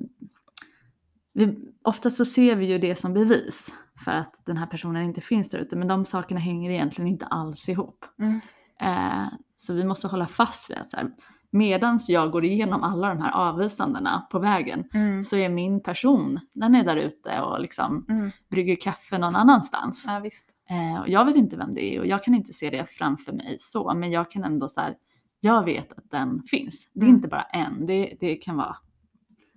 Vi, 1.34 1.58
ofta 1.82 2.10
så 2.10 2.26
ser 2.26 2.56
vi 2.56 2.66
ju 2.66 2.78
det 2.78 2.96
som 2.96 3.14
bevis 3.14 3.74
för 4.06 4.12
att 4.12 4.46
den 4.46 4.58
här 4.58 4.66
personen 4.66 5.04
inte 5.04 5.22
finns 5.22 5.50
där 5.50 5.60
ute 5.60 5.76
men 5.76 5.88
de 5.88 6.06
sakerna 6.06 6.40
hänger 6.40 6.72
egentligen 6.72 7.08
inte 7.08 7.26
alls 7.26 7.70
ihop. 7.70 8.06
Mm. 8.20 8.40
Eh, 8.80 9.28
så 9.58 9.74
vi 9.74 9.84
måste 9.84 10.08
hålla 10.08 10.28
fast 10.28 10.70
vid 10.70 10.78
att 10.78 10.92
så 10.92 10.98
här, 10.98 11.12
medans 11.52 12.10
jag 12.10 12.32
går 12.32 12.46
igenom 12.46 12.84
alla 12.84 13.10
de 13.10 13.20
här 13.22 13.32
avvisandena 13.32 14.28
på 14.32 14.40
vägen 14.40 14.90
Mm. 14.94 15.24
så 15.24 15.36
är 15.38 15.50
min 15.50 15.84
person, 15.84 16.40
den 16.54 16.76
är 16.76 16.84
där 16.84 16.96
ute 16.98 17.42
och 17.42 17.60
liksom 17.62 18.06
Mm. 18.10 18.32
brygger 18.50 18.76
kaffe 18.76 19.18
någon 19.18 19.36
annanstans. 19.36 20.04
Ja, 20.08 20.20
visst. 20.20 20.50
Eh, 20.70 21.02
och 21.02 21.10
jag 21.10 21.26
vet 21.26 21.36
inte 21.36 21.58
vem 21.58 21.74
det 21.74 21.96
är 21.96 22.00
och 22.00 22.08
jag 22.08 22.24
kan 22.24 22.34
inte 22.34 22.54
se 22.54 22.70
det 22.70 22.86
framför 22.90 23.34
mig 23.34 23.58
så, 23.60 23.94
men 23.94 24.12
jag 24.12 24.32
kan 24.32 24.44
ändå 24.44 24.68
så 24.68 24.82
här, 24.82 24.96
jag 25.40 25.64
vet 25.64 25.92
att 25.98 26.12
den 26.12 26.44
finns. 26.44 26.90
Det 26.94 27.00
är 27.00 27.04
Mm. 27.04 27.16
inte 27.16 27.28
bara 27.28 27.44
en, 27.44 27.86
det, 27.86 28.18
det 28.20 28.36
kan 28.36 28.58
vara, 28.58 28.76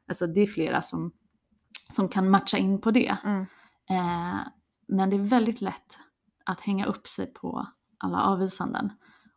alltså 0.08 0.26
det 0.26 0.40
är 0.40 0.46
flera 0.46 0.82
som, 0.82 1.12
som 1.92 2.08
kan 2.08 2.30
matcha 2.30 2.58
in 2.58 2.80
på 2.80 2.90
det. 2.90 3.16
Mm. 3.24 3.40
Eh, 3.90 4.38
men 4.88 5.10
det 5.10 5.16
är 5.16 5.20
väldigt 5.20 5.60
lätt 5.60 5.98
att 6.44 6.60
hänga 6.60 6.86
upp 6.86 7.06
sig 7.06 7.26
på 7.26 7.66
alla 7.98 8.22
avvisanden. 8.22 8.92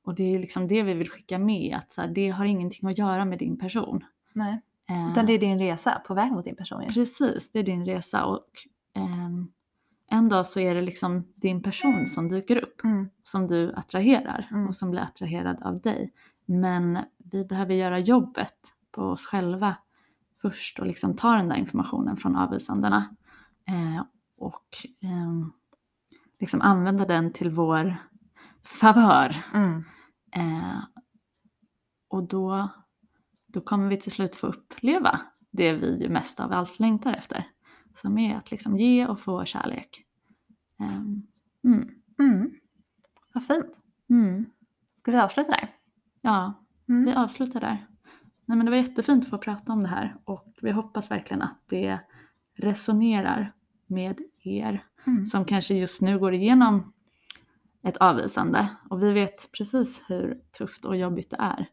Och 0.06 0.16
det 0.16 0.36
är 0.36 0.40
liksom 0.40 0.68
det 0.68 0.84
vi 0.84 0.94
vill 0.94 1.10
skicka 1.10 1.40
med, 1.40 1.76
att 1.78 1.92
så 1.92 2.02
här, 2.02 2.08
det 2.08 2.30
har 2.30 2.46
ingenting 2.46 2.90
att 2.90 2.98
göra 2.98 3.26
med 3.26 3.40
din 3.40 3.58
person. 3.58 4.04
Nej. 4.34 4.62
Eh, 4.90 5.12
Utan 5.12 5.26
det 5.26 5.34
är 5.34 5.40
din 5.40 5.60
resa 5.60 6.02
på 6.08 6.14
väg 6.14 6.32
mot 6.32 6.46
din 6.46 6.56
person 6.56 6.82
ju. 6.84 6.88
Precis, 6.90 7.52
det 7.52 7.60
är 7.60 7.64
din 7.64 7.86
resa 7.86 8.26
och 8.26 8.48
ehm, 8.96 9.48
en 10.10 10.30
dag 10.30 10.46
så 10.46 10.60
är 10.60 10.76
det 10.76 10.82
liksom 10.82 11.28
din 11.36 11.64
person 11.64 12.06
som 12.06 12.30
dyker 12.30 12.58
upp 12.64 12.84
Mm. 12.84 13.10
som 13.24 13.48
du 13.48 13.74
attraherar 13.74 14.48
Mm. 14.52 14.68
och 14.68 14.76
som 14.76 14.92
blir 14.92 15.02
attraherad 15.02 15.62
av 15.64 15.82
dig. 15.82 16.12
Men 16.46 17.00
vi 17.18 17.46
behöver 17.46 17.74
göra 17.74 18.00
jobbet 18.00 18.56
på 18.92 19.02
oss 19.02 19.26
själva 19.26 19.76
först 20.42 20.80
och 20.80 20.86
liksom 20.88 21.16
ta 21.16 21.32
den 21.36 21.50
där 21.50 21.56
informationen 21.56 22.18
från 22.18 22.36
avvisandena 22.36 23.16
eh, 23.68 24.04
och 24.38 24.68
ehm, 25.02 25.52
liksom 26.40 26.62
använda 26.62 27.06
den 27.06 27.34
till 27.34 27.50
vår 27.50 27.96
favör. 28.64 29.36
Mm. 29.54 29.84
Eh, 30.36 30.80
och 32.08 32.24
då, 32.24 32.70
då 33.48 33.62
kommer 33.62 33.88
vi 33.90 33.98
till 33.98 34.12
slut 34.12 34.36
få 34.36 34.48
uppleva 34.48 35.20
det 35.52 35.74
vi 35.74 36.02
ju 36.04 36.10
mest 36.10 36.40
av 36.40 36.52
allt 36.52 36.80
längtar 36.80 37.14
efter. 37.14 37.48
Som 37.96 38.18
är 38.18 38.36
att 38.38 38.52
liksom 38.52 38.78
ge 38.78 39.08
och 39.08 39.20
få 39.20 39.46
kärlek. 39.46 40.06
Ehm, 40.80 41.28
mm, 41.64 41.90
Mm. 42.20 42.52
Vad 43.34 43.46
fint. 43.48 43.78
mm, 44.10 44.46
Ska 44.96 45.12
vi 45.12 45.18
avsluta 45.18 45.52
där? 45.52 45.70
ja, 46.22 46.54
Mm. 46.90 47.06
vi 47.06 47.14
avslutar 47.14 47.60
där. 47.62 47.88
Nej, 48.46 48.58
men 48.58 48.66
det 48.66 48.70
var 48.70 48.78
jättefint 48.78 49.24
att 49.24 49.30
få 49.30 49.38
prata 49.38 49.74
om 49.74 49.84
det 49.84 49.90
här 49.90 50.16
och 50.24 50.54
vi 50.62 50.72
hoppas 50.72 51.12
verkligen 51.12 51.42
att 51.42 51.58
det 51.68 52.00
resonerar 52.56 53.54
med 53.88 54.20
er 54.44 54.86
Mm. 55.08 55.26
som 55.26 55.46
kanske 55.46 55.74
just 55.74 56.02
nu 56.02 56.20
går 56.20 56.34
igenom 56.34 56.94
ett 57.84 57.98
avvisande 57.98 58.70
och 58.90 59.04
vi 59.04 59.14
vet 59.14 59.52
precis 59.52 60.02
hur 60.08 60.40
tufft 60.58 60.86
och 60.86 60.98
jobbigt 60.98 61.30
det 61.30 61.38
är. 61.40 61.70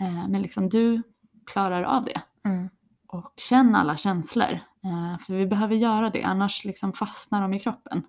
Eh, 0.00 0.28
men 0.28 0.42
liksom 0.42 0.68
du 0.68 1.02
klarar 1.46 1.82
av 1.82 2.04
det 2.04 2.22
Mm. 2.44 2.68
och 3.06 3.32
känn 3.36 3.74
alla 3.74 3.96
känslor. 3.96 4.52
Eh, 4.84 5.18
för 5.26 5.34
vi 5.34 5.46
behöver 5.46 5.74
göra 5.74 6.10
det, 6.10 6.22
annars 6.22 6.64
liksom 6.64 6.92
fastnar 6.92 7.42
de 7.42 7.54
i 7.54 7.60
kroppen. 7.60 8.02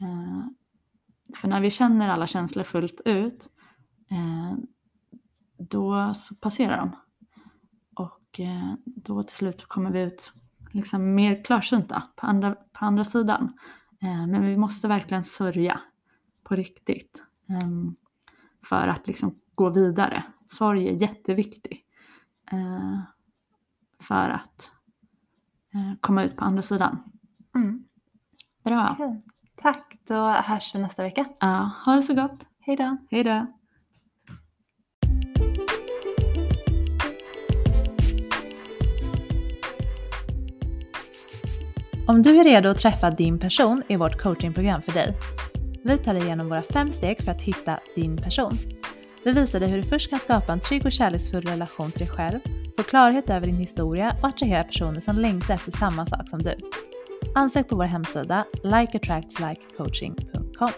Eh, 0.00 0.46
för 1.36 1.48
när 1.48 1.60
vi 1.60 1.70
känner 1.70 2.08
alla 2.08 2.26
känslor 2.26 2.62
fullt 2.64 3.00
ut, 3.04 3.48
då 5.58 6.14
passerar 6.40 6.76
de. 6.76 6.96
Och 7.94 8.40
då 8.84 9.22
till 9.22 9.36
slut 9.36 9.60
så 9.60 9.66
kommer 9.66 9.90
vi 9.90 10.02
ut 10.02 10.32
liksom 10.72 11.14
mer 11.14 11.44
klarsynta 11.44 12.02
på 12.16 12.26
andra, 12.26 12.54
på 12.54 12.84
andra 12.84 13.04
sidan. 13.04 13.52
Men 14.00 14.46
vi 14.46 14.56
måste 14.56 14.88
verkligen 14.88 15.24
sörja 15.24 15.80
på 16.44 16.54
riktigt. 16.56 17.22
ehm, 17.48 17.96
för 18.68 18.88
att 18.88 19.06
liksom 19.06 19.38
gå 19.54 19.70
vidare. 19.70 20.22
Sorg 20.48 20.88
är 20.88 20.92
jätteviktig. 21.02 21.84
eh, 22.52 23.00
för 24.00 24.28
att 24.30 24.70
eh, 25.74 25.98
komma 26.00 26.24
ut 26.24 26.36
på 26.36 26.44
andra 26.44 26.62
sidan. 26.62 26.98
Mm. 27.54 27.84
Bra. 28.64 28.90
Okej. 28.92 29.22
Tack, 29.56 29.96
då 30.08 30.28
hörs 30.28 30.74
vi 30.74 30.78
nästa 30.78 31.02
vecka. 31.02 31.24
Ja, 31.40 31.70
ha 31.86 31.94
det 31.96 32.02
så 32.02 32.14
gott. 32.14 32.44
Hej 32.60 32.76
då. 32.76 32.96
Hej 33.10 33.24
då. 33.24 33.46
Om 42.06 42.22
du 42.22 42.40
är 42.40 42.44
redo 42.44 42.68
att 42.68 42.78
träffa 42.78 43.10
din 43.10 43.38
person 43.38 43.82
är 43.88 43.96
vårt 43.96 44.18
coachingprogram 44.22 44.82
för 44.82 44.92
dig. 44.92 45.14
Vi 45.86 45.98
tar 45.98 46.14
dig 46.14 46.22
igenom 46.22 46.48
våra 46.48 46.62
fem 46.62 46.92
steg 46.92 47.22
för 47.22 47.30
att 47.30 47.40
hitta 47.40 47.80
din 47.94 48.16
person. 48.16 48.58
Vi 49.24 49.32
visar 49.32 49.60
dig 49.60 49.68
hur 49.68 49.76
du 49.76 49.82
först 49.82 50.10
kan 50.10 50.18
skapa 50.18 50.52
en 50.52 50.60
trygg 50.60 50.86
och 50.86 50.92
kärleksfull 50.92 51.44
relation 51.44 51.90
till 51.90 51.98
dig 51.98 52.08
själv, 52.08 52.38
få 52.76 52.82
klarhet 52.82 53.30
över 53.30 53.46
din 53.46 53.56
historia 53.56 54.16
och 54.22 54.28
attrahera 54.28 54.62
personer 54.62 55.00
som 55.00 55.16
längtar 55.16 55.54
efter 55.54 55.72
samma 55.72 56.06
sak 56.06 56.28
som 56.28 56.42
du. 56.42 56.54
Ansök 57.34 57.68
på 57.68 57.76
vår 57.76 57.84
hemsida 57.84 58.44
likeattractslikecoaching.com. 58.62 60.70